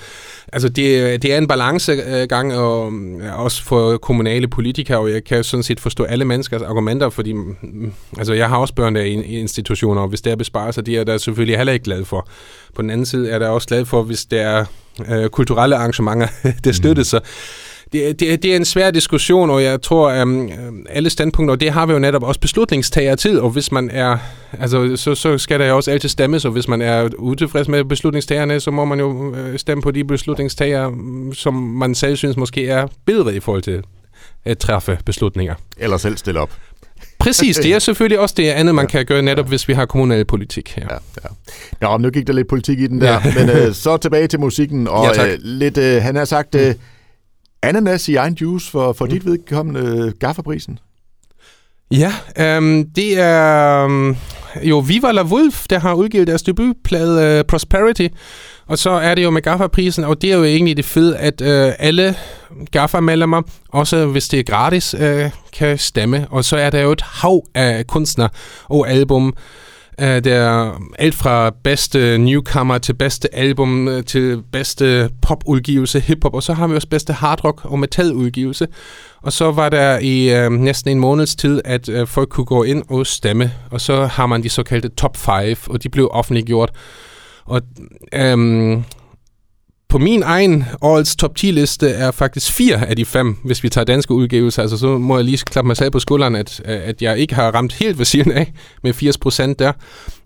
Altså, 0.53 0.69
det, 0.69 1.23
det 1.23 1.35
er 1.35 1.39
en 1.39 1.47
balancegang, 1.47 2.55
og 2.55 2.93
øh, 2.93 3.45
også 3.45 3.65
for 3.65 3.97
kommunale 3.97 4.49
politikere, 4.49 4.99
og 4.99 5.13
jeg 5.13 5.25
kan 5.25 5.45
sådan 5.45 5.63
set 5.63 5.81
forstå 5.81 6.05
alle 6.05 6.25
menneskers 6.25 6.63
argumenter, 6.63 7.11
fordi 7.11 7.33
mm, 7.33 7.93
altså, 8.19 8.33
jeg 8.33 8.49
har 8.49 8.57
også 8.57 8.75
børn 8.75 8.95
der 8.95 9.03
i, 9.03 9.13
i 9.13 9.39
institutioner, 9.39 10.03
og 10.03 10.09
hvis 10.09 10.21
der 10.21 10.33
er 10.33 10.37
besparelser, 10.37 10.83
de 10.83 10.97
er 10.97 11.05
der 11.05 11.19
selvfølgelig 11.19 11.57
heller 11.57 11.73
ikke 11.73 11.85
glad 11.85 12.05
for. 12.05 12.29
På 12.75 12.83
den 12.83 12.91
anden 12.91 13.07
side 13.07 13.31
er 13.31 13.39
der 13.39 13.49
også 13.49 13.69
glad 13.69 13.85
for, 13.85 14.03
hvis 14.03 14.25
der 14.25 14.41
er 14.41 14.65
øh, 15.09 15.29
kulturelle 15.29 15.77
arrangementer, 15.77 16.29
der 16.65 16.73
støttes. 16.73 17.15
Mm. 17.15 17.19
Så 17.19 17.21
det, 17.93 18.21
det, 18.21 18.43
det 18.43 18.53
er 18.53 18.57
en 18.57 18.65
svær 18.65 18.91
diskussion, 18.91 19.51
og 19.51 19.63
jeg 19.63 19.83
tror, 19.83 20.23
um, 20.23 20.51
alle 20.89 21.11
standpunkter, 21.11 21.53
og 21.53 21.61
det 21.61 21.71
har 21.71 21.87
vi 21.87 21.93
jo 21.93 21.99
netop 21.99 22.23
også 22.23 22.41
beslutningstager 22.41 23.15
til, 23.15 23.41
og 23.41 23.51
hvis 23.51 23.73
man 23.73 23.91
er, 23.91 24.19
altså, 24.59 24.97
så, 24.97 25.15
så 25.15 25.39
skal 25.39 25.61
der 25.61 25.67
jo 25.67 25.77
også 25.77 25.91
altid 25.91 26.09
stemmes, 26.09 26.45
og 26.45 26.53
hvis 26.53 26.69
man 26.69 26.83
er 26.83 27.09
utilfreds 27.19 27.69
med 27.69 27.85
beslutningstagerne, 27.85 28.61
så 28.61 28.71
må 28.71 28.85
man 28.85 29.01
jo 29.01 29.35
øh, 29.35 29.59
stemme 29.59 29.83
på 29.83 29.91
de 29.91 30.05
beslutningstager, 30.05 30.91
som 31.33 31.55
man 31.55 31.95
selv 31.95 32.17
synes 32.17 32.37
måske 32.37 32.69
er 32.69 32.87
bedre 33.07 33.35
i 33.35 33.41
forhold 33.41 33.63
til 33.63 33.83
at 34.45 34.59
træffe 34.59 34.99
beslutninger. 35.07 35.55
Eller 35.79 35.97
selv 35.97 36.17
stille 36.17 36.41
op. 36.41 36.51
Præcis, 37.19 37.57
det 37.57 37.75
er 37.75 37.79
selvfølgelig 37.89 38.19
også 38.19 38.35
det 38.39 38.49
andet, 38.49 38.75
man 38.75 38.87
kan 38.87 39.07
gøre 39.07 39.23
netop, 39.23 39.49
hvis 39.49 39.69
vi 39.69 39.73
har 39.73 39.87
kommunal 39.87 40.25
politik. 40.25 40.77
Ja. 40.77 40.83
Ja, 40.83 40.99
ja. 41.25 41.29
Nå, 41.89 41.99
nu 41.99 42.11
gik 42.11 42.27
der 42.27 42.33
lidt 42.33 42.49
politik 42.49 42.81
i 42.81 42.87
den 42.87 43.01
der, 43.01 43.13
ja. 43.13 43.35
men 43.37 43.51
øh, 43.51 43.75
så 43.85 43.97
tilbage 43.97 44.27
til 44.27 44.41
musikken, 44.41 44.89
og 44.89 45.15
ja, 45.17 45.27
øh, 45.27 45.39
lidt, 45.43 45.79
øh, 45.79 46.03
han 46.03 46.17
har 46.17 46.25
sagt, 46.25 46.55
øh, 46.55 46.75
Ananas 47.63 48.09
i 48.09 48.15
egen 48.15 48.35
juice 48.35 48.71
for, 48.71 48.93
for 48.93 49.05
mm. 49.05 49.11
dit 49.11 49.27
vedkommende 49.27 50.13
gafferprisen? 50.21 50.79
Ja, 51.91 52.13
øhm, 52.39 52.91
det 52.97 53.21
er 53.21 53.85
øhm, 53.85 54.17
jo 54.63 54.79
Viva 54.79 55.13
La 55.13 55.23
Wolf, 55.23 55.67
der 55.71 55.79
har 55.79 55.95
udgivet 55.95 56.27
deres 56.27 56.43
debutplade 56.43 57.39
uh, 57.39 57.47
Prosperity, 57.47 58.09
og 58.67 58.79
så 58.79 58.91
er 58.91 59.15
det 59.15 59.23
jo 59.25 59.31
med 59.31 59.43
gafferprisen, 59.43 60.05
og 60.05 60.23
det 60.23 60.33
er 60.33 60.37
jo 60.37 60.45
egentlig 60.45 60.77
det 60.77 60.85
fede, 60.85 61.19
at 61.19 61.41
øh, 61.41 61.73
alle 61.79 62.17
gaffermedlemmer, 62.73 63.43
også 63.69 64.07
hvis 64.07 64.29
det 64.29 64.39
er 64.39 64.45
gratis, 64.45 64.95
øh, 64.99 65.31
kan 65.53 65.79
stemme, 65.79 66.27
og 66.31 66.45
så 66.45 66.57
er 66.57 66.71
der 66.71 66.81
jo 66.81 66.93
et 66.93 67.01
hav 67.01 67.43
af 67.55 67.87
kunstner 67.87 68.29
og 68.65 68.91
album, 68.91 69.35
Øh, 70.01 70.25
der 70.25 70.73
alt 70.99 71.15
fra 71.15 71.51
bedste 71.65 72.19
newcomer 72.19 72.79
til 72.79 72.93
bedste 72.95 73.35
album 73.35 73.89
øh, 73.89 74.05
til 74.05 74.43
bedste 74.53 75.11
popudgivelse, 75.23 76.01
hiphop, 76.01 76.35
og 76.35 76.43
så 76.43 76.53
har 76.53 76.67
vi 76.67 76.75
også 76.75 76.89
bedste 76.89 77.13
hardrock 77.13 77.65
og 77.65 77.79
metaludgivelse. 77.79 78.67
Og 79.23 79.33
så 79.33 79.53
var 79.53 79.69
der 79.69 79.99
i 79.99 80.35
øh, 80.35 80.51
næsten 80.51 80.91
en 80.91 81.01
måneds 81.01 81.37
tid, 81.37 81.61
at 81.65 81.89
øh, 81.89 82.07
folk 82.07 82.29
kunne 82.29 82.45
gå 82.45 82.63
ind 82.63 82.83
og 82.89 83.07
stemme, 83.07 83.53
og 83.71 83.81
så 83.81 84.07
har 84.07 84.27
man 84.27 84.43
de 84.43 84.49
såkaldte 84.49 84.89
top 84.89 85.17
5, 85.17 85.57
og 85.67 85.83
de 85.83 85.89
blev 85.89 86.09
offentliggjort. 86.13 86.71
Og 87.45 87.63
øhm, 88.13 88.85
på 89.91 89.99
min 89.99 90.23
egen 90.23 90.65
årets 90.81 91.17
top 91.17 91.37
10 91.37 91.51
liste 91.51 91.89
er 91.89 92.11
faktisk 92.11 92.53
fire 92.53 92.87
af 92.87 92.97
de 92.97 93.05
fem, 93.05 93.37
hvis 93.45 93.63
vi 93.63 93.69
tager 93.69 93.85
danske 93.85 94.15
udgivelser. 94.15 94.63
Altså, 94.63 94.79
så 94.79 94.99
må 94.99 95.17
jeg 95.17 95.25
lige 95.25 95.39
klappe 95.39 95.67
mig 95.67 95.77
selv 95.77 95.91
på 95.91 95.99
skulderen, 95.99 96.37
at, 96.37 96.61
at 96.65 97.03
jeg 97.03 97.19
ikke 97.19 97.35
har 97.35 97.51
ramt 97.51 97.73
helt 97.73 97.99
ved 97.99 98.05
siden 98.05 98.33
af 98.33 98.53
med 98.83 98.93
80 98.93 99.19
procent 99.19 99.59
der. 99.59 99.73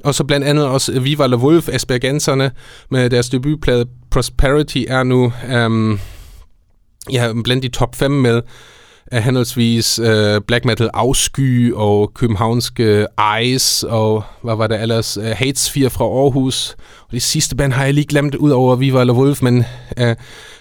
Og 0.04 0.14
så 0.14 0.24
blandt 0.24 0.46
andet 0.46 0.66
også 0.66 1.00
Viva 1.00 1.26
la 1.26 1.36
Wolf, 1.36 1.68
Aspergenserne, 1.68 2.50
med 2.90 3.10
deres 3.10 3.28
debutplade 3.28 3.86
Prosperity 4.10 4.84
er 4.88 5.02
nu 5.02 5.32
øhm, 5.50 5.98
ja, 7.12 7.32
blandt 7.44 7.62
de 7.62 7.68
top 7.68 7.96
5 7.96 8.10
med 8.10 8.42
af 9.14 9.22
henholdsvis 9.22 9.98
øh, 9.98 10.40
black 10.46 10.64
metal 10.64 10.90
Afsky 10.94 11.72
og 11.72 12.14
københavnske 12.14 13.06
Ice 13.42 13.88
og 13.88 14.24
hvad 14.42 14.56
var 14.56 14.66
det 14.66 14.82
ellers? 14.82 15.16
Øh, 15.16 15.24
uh, 15.24 15.30
Hatesphere 15.30 15.90
fra 15.90 16.04
Aarhus. 16.04 16.76
Og 17.06 17.12
det 17.12 17.22
sidste 17.22 17.56
band 17.56 17.72
har 17.72 17.84
jeg 17.84 17.94
lige 17.94 18.06
glemt, 18.06 18.34
ud 18.34 18.50
over 18.50 18.76
Viva 18.76 19.00
eller 19.00 19.14
Wolf, 19.14 19.42
men 19.42 19.64
øh, 19.98 20.16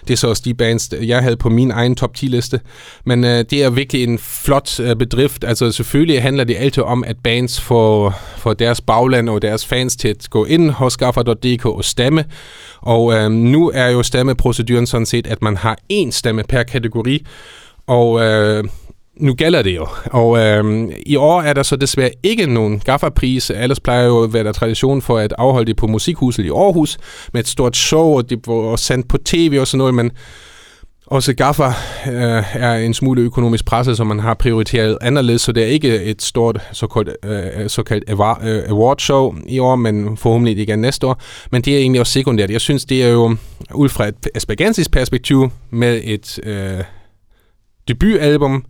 det 0.08 0.12
er 0.12 0.16
så 0.16 0.28
også 0.28 0.42
de 0.44 0.54
bands, 0.54 0.90
jeg 1.02 1.22
havde 1.22 1.36
på 1.36 1.48
min 1.48 1.70
egen 1.70 1.94
top 1.94 2.14
10 2.14 2.26
liste. 2.26 2.60
Men 3.04 3.24
øh, 3.24 3.44
det 3.50 3.64
er 3.64 3.70
virkelig 3.70 4.04
en 4.04 4.18
flot 4.18 4.80
øh, 4.80 4.96
bedrift. 4.96 5.44
Altså 5.44 5.72
selvfølgelig 5.72 6.22
handler 6.22 6.44
det 6.44 6.56
altid 6.58 6.82
om, 6.82 7.04
at 7.04 7.16
bands 7.24 7.60
får, 7.60 8.14
får 8.36 8.52
deres 8.52 8.80
bagland 8.80 9.28
og 9.28 9.42
deres 9.42 9.66
fans 9.66 9.96
til 9.96 10.08
at 10.08 10.26
gå 10.30 10.44
ind 10.44 10.70
hos 10.70 10.92
skaffer.dk 10.92 11.66
og 11.66 11.84
stemme. 11.84 12.24
Og 12.80 13.14
øh, 13.14 13.30
nu 13.30 13.70
er 13.74 13.88
jo 13.88 14.02
stemmeproceduren 14.02 14.86
sådan 14.86 15.06
set, 15.06 15.26
at 15.26 15.42
man 15.42 15.56
har 15.56 15.78
én 15.92 16.10
stemme 16.10 16.42
per 16.48 16.62
kategori, 16.62 17.24
og 17.86 18.20
øh, 18.20 18.64
nu 19.16 19.34
gælder 19.34 19.62
det 19.62 19.76
jo. 19.76 19.86
Og 20.04 20.38
øh, 20.38 20.88
i 21.06 21.16
år 21.16 21.42
er 21.42 21.52
der 21.52 21.62
så 21.62 21.76
desværre 21.76 22.10
ikke 22.22 22.46
nogen 22.46 22.78
gaffapris. 22.78 23.50
Alles 23.50 23.80
plejer 23.80 24.06
jo 24.06 24.22
at 24.22 24.32
være 24.32 24.44
der 24.44 24.52
tradition 24.52 25.02
for 25.02 25.18
at 25.18 25.34
afholde 25.38 25.66
det 25.66 25.76
på 25.76 25.86
Musikhuset 25.86 26.44
i 26.44 26.48
Aarhus 26.48 26.98
med 27.32 27.40
et 27.40 27.48
stort 27.48 27.76
show, 27.76 28.16
og 28.16 28.30
det 28.30 28.38
var 28.46 28.76
sendt 28.76 29.08
på 29.08 29.18
tv 29.18 29.56
og 29.60 29.66
sådan 29.66 29.78
noget, 29.78 29.94
men 29.94 30.10
også 31.06 31.34
Gaffer 31.34 31.72
øh, 32.06 32.62
er 32.62 32.74
en 32.74 32.94
smule 32.94 33.22
økonomisk 33.22 33.64
presset, 33.64 33.96
så 33.96 34.04
man 34.04 34.20
har 34.20 34.34
prioriteret 34.34 34.98
anderledes, 35.00 35.42
så 35.42 35.52
det 35.52 35.62
er 35.62 35.66
ikke 35.66 36.02
et 36.02 36.22
stort 36.22 36.60
såkaldt, 36.72 37.10
øh, 37.24 37.68
såkaldt 37.70 38.04
øh, 38.10 38.70
award 38.70 38.98
show 38.98 39.34
i 39.46 39.58
år, 39.58 39.76
men 39.76 40.16
forhåbentlig 40.16 40.58
igen 40.58 40.78
næste 40.78 41.06
år. 41.06 41.20
Men 41.50 41.62
det 41.62 41.74
er 41.74 41.78
egentlig 41.78 42.00
også 42.00 42.12
sekundært. 42.12 42.50
Jeg 42.50 42.60
synes, 42.60 42.84
det 42.84 43.02
er 43.04 43.08
jo 43.08 43.36
ud 43.74 43.88
fra 43.88 44.08
et 44.08 44.28
aspergensisk 44.34 44.90
perspektiv 44.90 45.50
med 45.70 46.00
et... 46.04 46.38
Øh, 46.42 46.84
debutalbum. 47.88 48.64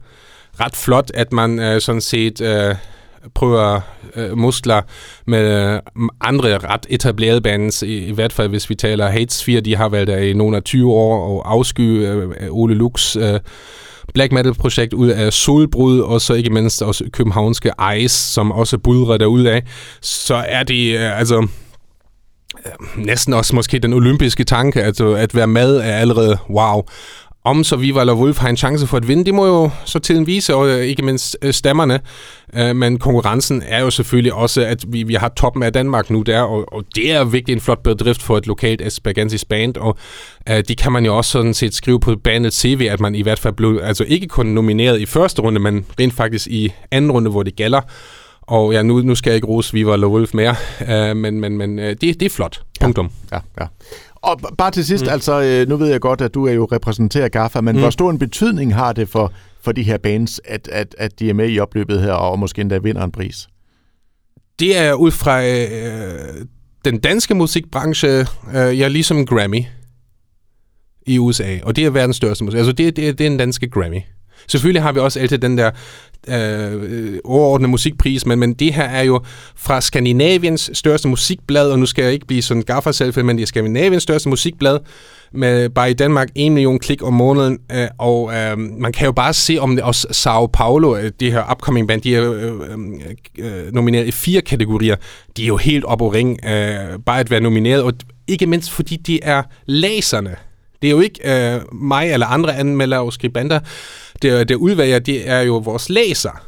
Ret 0.61 0.77
flot, 0.77 1.11
at 1.15 1.33
man 1.33 1.59
øh, 1.59 1.81
sådan 1.81 2.01
set 2.01 2.41
øh, 2.41 2.75
prøver 3.35 3.81
øh, 4.17 4.39
muskler 4.39 4.83
med 5.27 5.75
øh, 5.75 5.81
andre 6.21 6.59
ret 6.59 6.87
etablerede 6.89 7.41
bands, 7.41 7.83
i, 7.83 8.07
i 8.07 8.13
hvert 8.13 8.33
fald 8.33 8.49
hvis 8.49 8.71
vi 8.71 8.75
taler 8.75 9.09
Hatesphere, 9.09 9.61
de 9.61 9.77
har 9.77 9.89
været 9.89 10.07
der 10.07 10.17
i 10.17 10.33
nogle 10.33 10.57
af 10.57 10.63
20 10.63 10.93
år, 10.93 11.29
og 11.29 11.53
afsky 11.53 11.81
øh, 11.81 12.29
øh, 12.41 12.49
Ole 12.51 12.75
Lux 12.75 13.17
øh, 13.17 13.41
black 14.15 14.33
metal 14.33 14.55
projekt 14.55 14.93
ud 14.93 15.09
af 15.09 15.33
Solbrud, 15.33 16.01
og 16.01 16.21
så 16.21 16.35
ikke 16.35 16.51
mindst 16.51 16.83
også 16.83 17.05
københavnske 17.13 17.73
Ice, 17.97 18.33
som 18.33 18.53
også 18.53 18.79
budrer 18.79 19.17
derud 19.17 19.45
af, 19.45 19.63
så 20.01 20.35
er 20.35 20.63
det 20.63 20.99
øh, 20.99 21.19
altså 21.19 21.47
øh, 22.67 23.05
næsten 23.05 23.35
også 23.35 23.55
måske 23.57 23.79
den 23.79 23.93
olympiske 23.93 24.45
tanke, 24.45 24.83
altså 24.83 25.13
at 25.13 25.35
være 25.35 25.47
med 25.47 25.77
er 25.77 25.97
allerede 25.97 26.39
wow 26.51 26.83
om 27.45 27.65
så 27.65 27.77
Viva 27.77 28.01
eller 28.01 28.15
Wolf 28.15 28.39
har 28.39 28.49
en 28.49 28.57
chance 28.57 28.87
for 28.87 28.97
at 28.97 29.09
vinde, 29.09 29.25
det 29.25 29.35
må 29.35 29.47
jo 29.47 29.71
så 29.85 29.99
til 29.99 30.27
vise, 30.27 30.55
og 30.55 30.85
ikke 30.85 31.03
mindst 31.03 31.37
øh, 31.43 31.53
stemmerne. 31.53 32.01
Øh, 32.55 32.77
men 32.77 32.99
konkurrencen 32.99 33.63
er 33.67 33.81
jo 33.81 33.91
selvfølgelig 33.91 34.33
også, 34.33 34.61
at 34.61 34.85
vi, 34.89 35.03
vi 35.03 35.15
har 35.15 35.29
toppen 35.29 35.63
af 35.63 35.73
Danmark 35.73 36.11
nu 36.11 36.23
der, 36.23 36.41
og, 36.41 36.73
og 36.73 36.85
det 36.95 37.13
er 37.13 37.25
virkelig 37.25 37.55
en 37.55 37.61
flot 37.61 37.83
bedrift 37.83 38.23
for 38.23 38.39
et 38.39 38.47
lokalt 38.47 38.83
Aspergensis 38.83 39.45
band, 39.45 39.77
og 39.77 39.99
uh, 40.51 40.57
det 40.57 40.79
kan 40.79 40.93
man 40.93 41.05
jo 41.05 41.17
også 41.17 41.31
sådan 41.31 41.55
set 41.55 41.75
skrive 41.75 42.01
på 42.01 42.17
bandets 42.25 42.61
CV, 42.61 42.89
at 42.91 43.01
man 43.01 43.15
i 43.15 43.23
hvert 43.23 43.39
fald 43.39 43.55
blev 43.55 43.81
altså 43.83 44.05
ikke 44.05 44.27
kun 44.27 44.47
nomineret 44.47 45.01
i 45.01 45.07
første 45.07 45.43
runde, 45.43 45.61
men 45.61 45.87
rent 46.01 46.15
faktisk 46.15 46.47
i 46.47 46.73
anden 46.91 47.13
runde, 47.13 47.31
hvor 47.31 47.43
det 47.43 47.57
gælder. 47.57 47.81
Og 48.43 48.73
ja, 48.73 48.83
nu, 48.83 49.01
nu 49.01 49.15
skal 49.15 49.31
jeg 49.31 49.35
ikke 49.35 49.47
rose 49.47 49.73
Viva 49.73 49.93
eller 49.93 50.07
Wolf 50.07 50.35
mere, 50.35 50.55
uh, 50.81 51.17
men, 51.17 51.41
men, 51.41 51.59
men 51.59 51.79
uh, 51.79 51.85
det, 51.85 52.01
det 52.01 52.23
er 52.23 52.31
flot. 52.31 52.63
Punktum. 52.81 53.11
Ja, 53.33 53.39
ja. 53.61 53.67
Og 54.25 54.41
bare 54.59 54.71
til 54.71 54.85
sidst, 54.85 55.05
mm. 55.05 55.11
altså, 55.11 55.43
øh, 55.43 55.69
nu 55.69 55.77
ved 55.77 55.89
jeg 55.89 56.01
godt, 56.01 56.21
at 56.21 56.35
du 56.35 56.47
er 56.47 56.53
jo 56.53 56.65
repræsenteret 56.73 57.33
GAFA, 57.33 57.61
men 57.61 57.75
mm. 57.77 57.81
hvor 57.81 57.91
stor 57.91 58.11
en 58.11 58.19
betydning 58.19 58.75
har 58.75 58.93
det 58.93 59.09
for, 59.09 59.33
for 59.63 59.73
de 59.73 59.83
her 59.83 59.99
bands, 59.99 60.41
at, 60.45 60.69
at, 60.73 60.95
at 60.99 61.19
de 61.19 61.31
er 61.31 61.35
med 61.35 61.51
i 61.51 61.59
opløbet 61.59 62.01
her, 62.01 62.13
og 62.13 62.39
måske 62.39 62.61
endda 62.61 62.79
vinder 62.79 63.05
en 63.05 63.13
pris? 63.13 63.49
Det 64.59 64.79
er 64.79 64.93
ud 64.93 65.11
fra 65.11 65.45
øh, 65.45 66.47
den 66.85 67.01
danske 67.01 67.35
musikbranche, 67.35 68.27
øh, 68.55 68.79
ja, 68.79 68.89
ligesom 68.89 69.17
en 69.17 69.27
Grammy 69.27 69.65
i 71.07 71.19
USA, 71.19 71.59
og 71.63 71.77
det 71.77 71.85
er 71.85 71.91
verdens 71.91 72.17
største 72.17 72.45
musik. 72.45 72.59
Altså, 72.59 72.73
det, 72.73 72.97
det, 72.97 73.19
det 73.19 73.27
er 73.27 73.31
en 73.31 73.39
danske 73.39 73.69
Grammy. 73.69 74.01
Selvfølgelig 74.49 74.83
har 74.83 74.93
vi 74.93 74.99
også 74.99 75.21
altid 75.21 75.39
den 75.39 75.59
der 75.59 75.71
øh, 76.29 77.19
overordnede 77.25 77.71
musikpris, 77.71 78.27
men, 78.27 78.39
men 78.39 78.55
det 78.55 78.75
her 78.75 78.85
er 78.85 79.03
jo 79.03 79.21
fra 79.57 79.81
Skandinaviens 79.81 80.71
største 80.73 81.09
musikblad, 81.09 81.71
og 81.71 81.79
nu 81.79 81.87
skal 81.87 82.03
jeg 82.03 82.13
ikke 82.13 82.27
blive 82.27 82.43
sådan 82.43 82.63
gaffer 82.63 82.93
selv, 82.93 83.25
men 83.25 83.37
det 83.37 83.43
er 83.43 83.47
Skandinaviens 83.47 84.03
største 84.03 84.29
musikblad, 84.29 84.79
med 85.33 85.69
bare 85.69 85.91
i 85.91 85.95
Danmark 85.95 86.29
1 86.35 86.53
million 86.53 86.79
klik 86.79 87.03
om 87.03 87.13
måneden, 87.13 87.59
øh, 87.73 87.89
og 87.99 88.35
øh, 88.35 88.59
man 88.59 88.93
kan 88.93 89.07
jo 89.07 89.13
bare 89.13 89.33
se 89.33 89.59
om 89.59 89.77
det 89.77 89.85
også 89.85 90.07
Sao 90.11 90.47
Paulo, 90.47 90.97
øh, 90.97 91.13
det 91.21 91.33
her 91.33 91.53
upcoming 91.53 91.89
band, 91.89 92.03
de 92.03 92.17
er 92.17 92.33
øh, 92.33 92.43
øh, 92.43 93.39
øh 93.39 93.73
nomineret 93.73 94.07
i 94.07 94.11
fire 94.11 94.41
kategorier. 94.41 94.97
De 95.37 95.43
er 95.43 95.47
jo 95.47 95.57
helt 95.57 95.85
op 95.85 96.03
og 96.03 96.15
ring, 96.15 96.39
øh, 96.47 96.99
bare 97.07 97.21
at 97.21 97.31
være 97.31 97.41
nomineret, 97.41 97.83
og 97.83 97.93
ikke 98.29 98.47
mindst 98.47 98.71
fordi 98.71 98.97
de 98.97 99.21
er 99.23 99.43
laserne. 99.67 100.37
Det 100.83 100.89
er 100.89 100.93
jo 100.93 101.01
ikke 101.01 101.55
øh, 101.55 101.61
mig 101.73 102.13
eller 102.13 102.27
andre 102.27 102.57
anmeldere 102.57 103.01
og 103.01 103.13
skribenter, 103.13 103.61
det, 104.25 104.49
det 104.49 104.55
udvælger, 104.55 104.99
det 104.99 105.29
er 105.29 105.41
jo 105.41 105.57
vores 105.57 105.91
læser. 105.91 106.45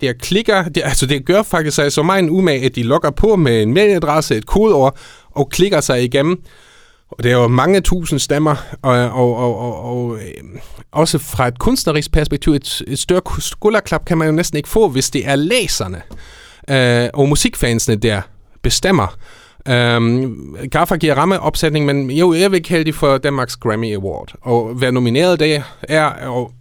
Det 0.00 0.08
er 0.08 0.12
klikker, 0.12 0.68
det, 0.68 0.82
altså 0.84 1.06
det 1.06 1.26
gør 1.26 1.42
faktisk 1.42 1.76
sig 1.76 1.92
så 1.92 2.02
meget 2.02 2.22
en 2.22 2.30
umage, 2.30 2.64
at 2.64 2.74
de 2.74 2.82
logger 2.82 3.10
på 3.10 3.36
med 3.36 3.62
en 3.62 3.74
mailadresse, 3.74 4.36
et 4.36 4.46
kodeord, 4.46 4.96
og 5.30 5.48
klikker 5.48 5.80
sig 5.80 6.04
igennem. 6.04 6.42
Og 7.10 7.24
det 7.24 7.32
er 7.32 7.36
jo 7.36 7.48
mange 7.48 7.80
tusind 7.80 8.18
stammer, 8.18 8.56
og, 8.82 8.92
og, 8.92 9.36
og, 9.36 9.58
og, 9.58 9.84
og 9.84 10.16
øh, 10.16 10.60
også 10.92 11.18
fra 11.18 11.48
et 11.48 11.58
kunstnerisk 11.58 12.12
perspektiv, 12.12 12.52
et, 12.52 12.82
et 12.86 12.98
større 12.98 13.40
skulderklap 13.40 14.04
kan 14.04 14.18
man 14.18 14.28
jo 14.28 14.32
næsten 14.32 14.56
ikke 14.56 14.68
få, 14.68 14.88
hvis 14.88 15.10
det 15.10 15.28
er 15.28 15.36
læserne 15.36 16.02
øh, 16.70 17.08
og 17.14 17.28
musikfansene 17.28 17.96
der 17.96 18.20
bestemmer. 18.62 19.16
Um, 19.70 20.56
Gaffa 20.70 20.96
giver 20.96 21.14
rammeopsætning, 21.14 21.86
men 21.86 22.10
jo, 22.10 22.34
jeg 22.34 22.52
vil 22.52 22.62
kalde 22.62 22.84
det 22.84 22.94
for 22.94 23.18
Danmarks 23.18 23.56
Grammy 23.56 23.94
Award. 23.94 24.34
Og 24.40 24.80
være 24.80 24.92
nomineret 24.92 25.40
der 25.40 25.62
er, 25.82 26.04
og 26.04 26.52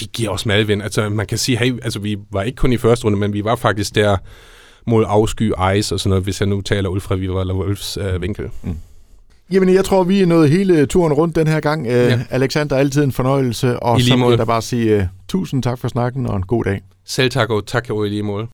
de 0.00 0.06
giver 0.06 0.30
os 0.30 0.46
medvind. 0.46 0.82
Altså, 0.82 1.08
man 1.08 1.26
kan 1.26 1.38
sige, 1.38 1.58
hey, 1.58 1.72
altså, 1.82 1.98
vi 1.98 2.16
var 2.32 2.42
ikke 2.42 2.56
kun 2.56 2.72
i 2.72 2.76
første 2.76 3.04
runde, 3.04 3.18
men 3.18 3.32
vi 3.32 3.44
var 3.44 3.56
faktisk 3.56 3.94
der 3.94 4.16
mod 4.86 5.04
afsky, 5.08 5.52
ice 5.76 5.94
og 5.94 6.00
sådan 6.00 6.08
noget, 6.08 6.24
hvis 6.24 6.40
jeg 6.40 6.48
nu 6.48 6.60
taler 6.60 6.88
ud 6.88 7.00
fra 7.00 7.14
Viva 7.14 7.40
eller 7.40 7.54
Wolfs 7.54 7.96
øh, 7.96 8.22
vinkel. 8.22 8.44
Mm. 8.62 8.76
Jamen, 9.50 9.74
jeg 9.74 9.84
tror, 9.84 10.04
vi 10.04 10.22
er 10.22 10.26
nået 10.26 10.50
hele 10.50 10.86
turen 10.86 11.12
rundt 11.12 11.36
den 11.36 11.46
her 11.46 11.60
gang. 11.60 11.86
Uh, 11.86 11.92
ja. 11.92 12.20
Alexander, 12.30 12.76
altid 12.76 13.02
en 13.04 13.12
fornøjelse, 13.12 13.80
og 13.80 14.00
så 14.00 14.16
må 14.16 14.30
jeg 14.30 14.38
da 14.38 14.44
bare 14.44 14.62
sige 14.62 14.96
uh, 14.96 15.02
tusind 15.28 15.62
tak 15.62 15.78
for 15.78 15.88
snakken, 15.88 16.26
og 16.26 16.36
en 16.36 16.42
god 16.42 16.64
dag. 16.64 16.80
Selv 17.04 17.30
tak, 17.30 17.50
og 17.50 17.66
tak 17.66 17.90
i 17.90 18.08
lige 18.08 18.22
måde. 18.22 18.44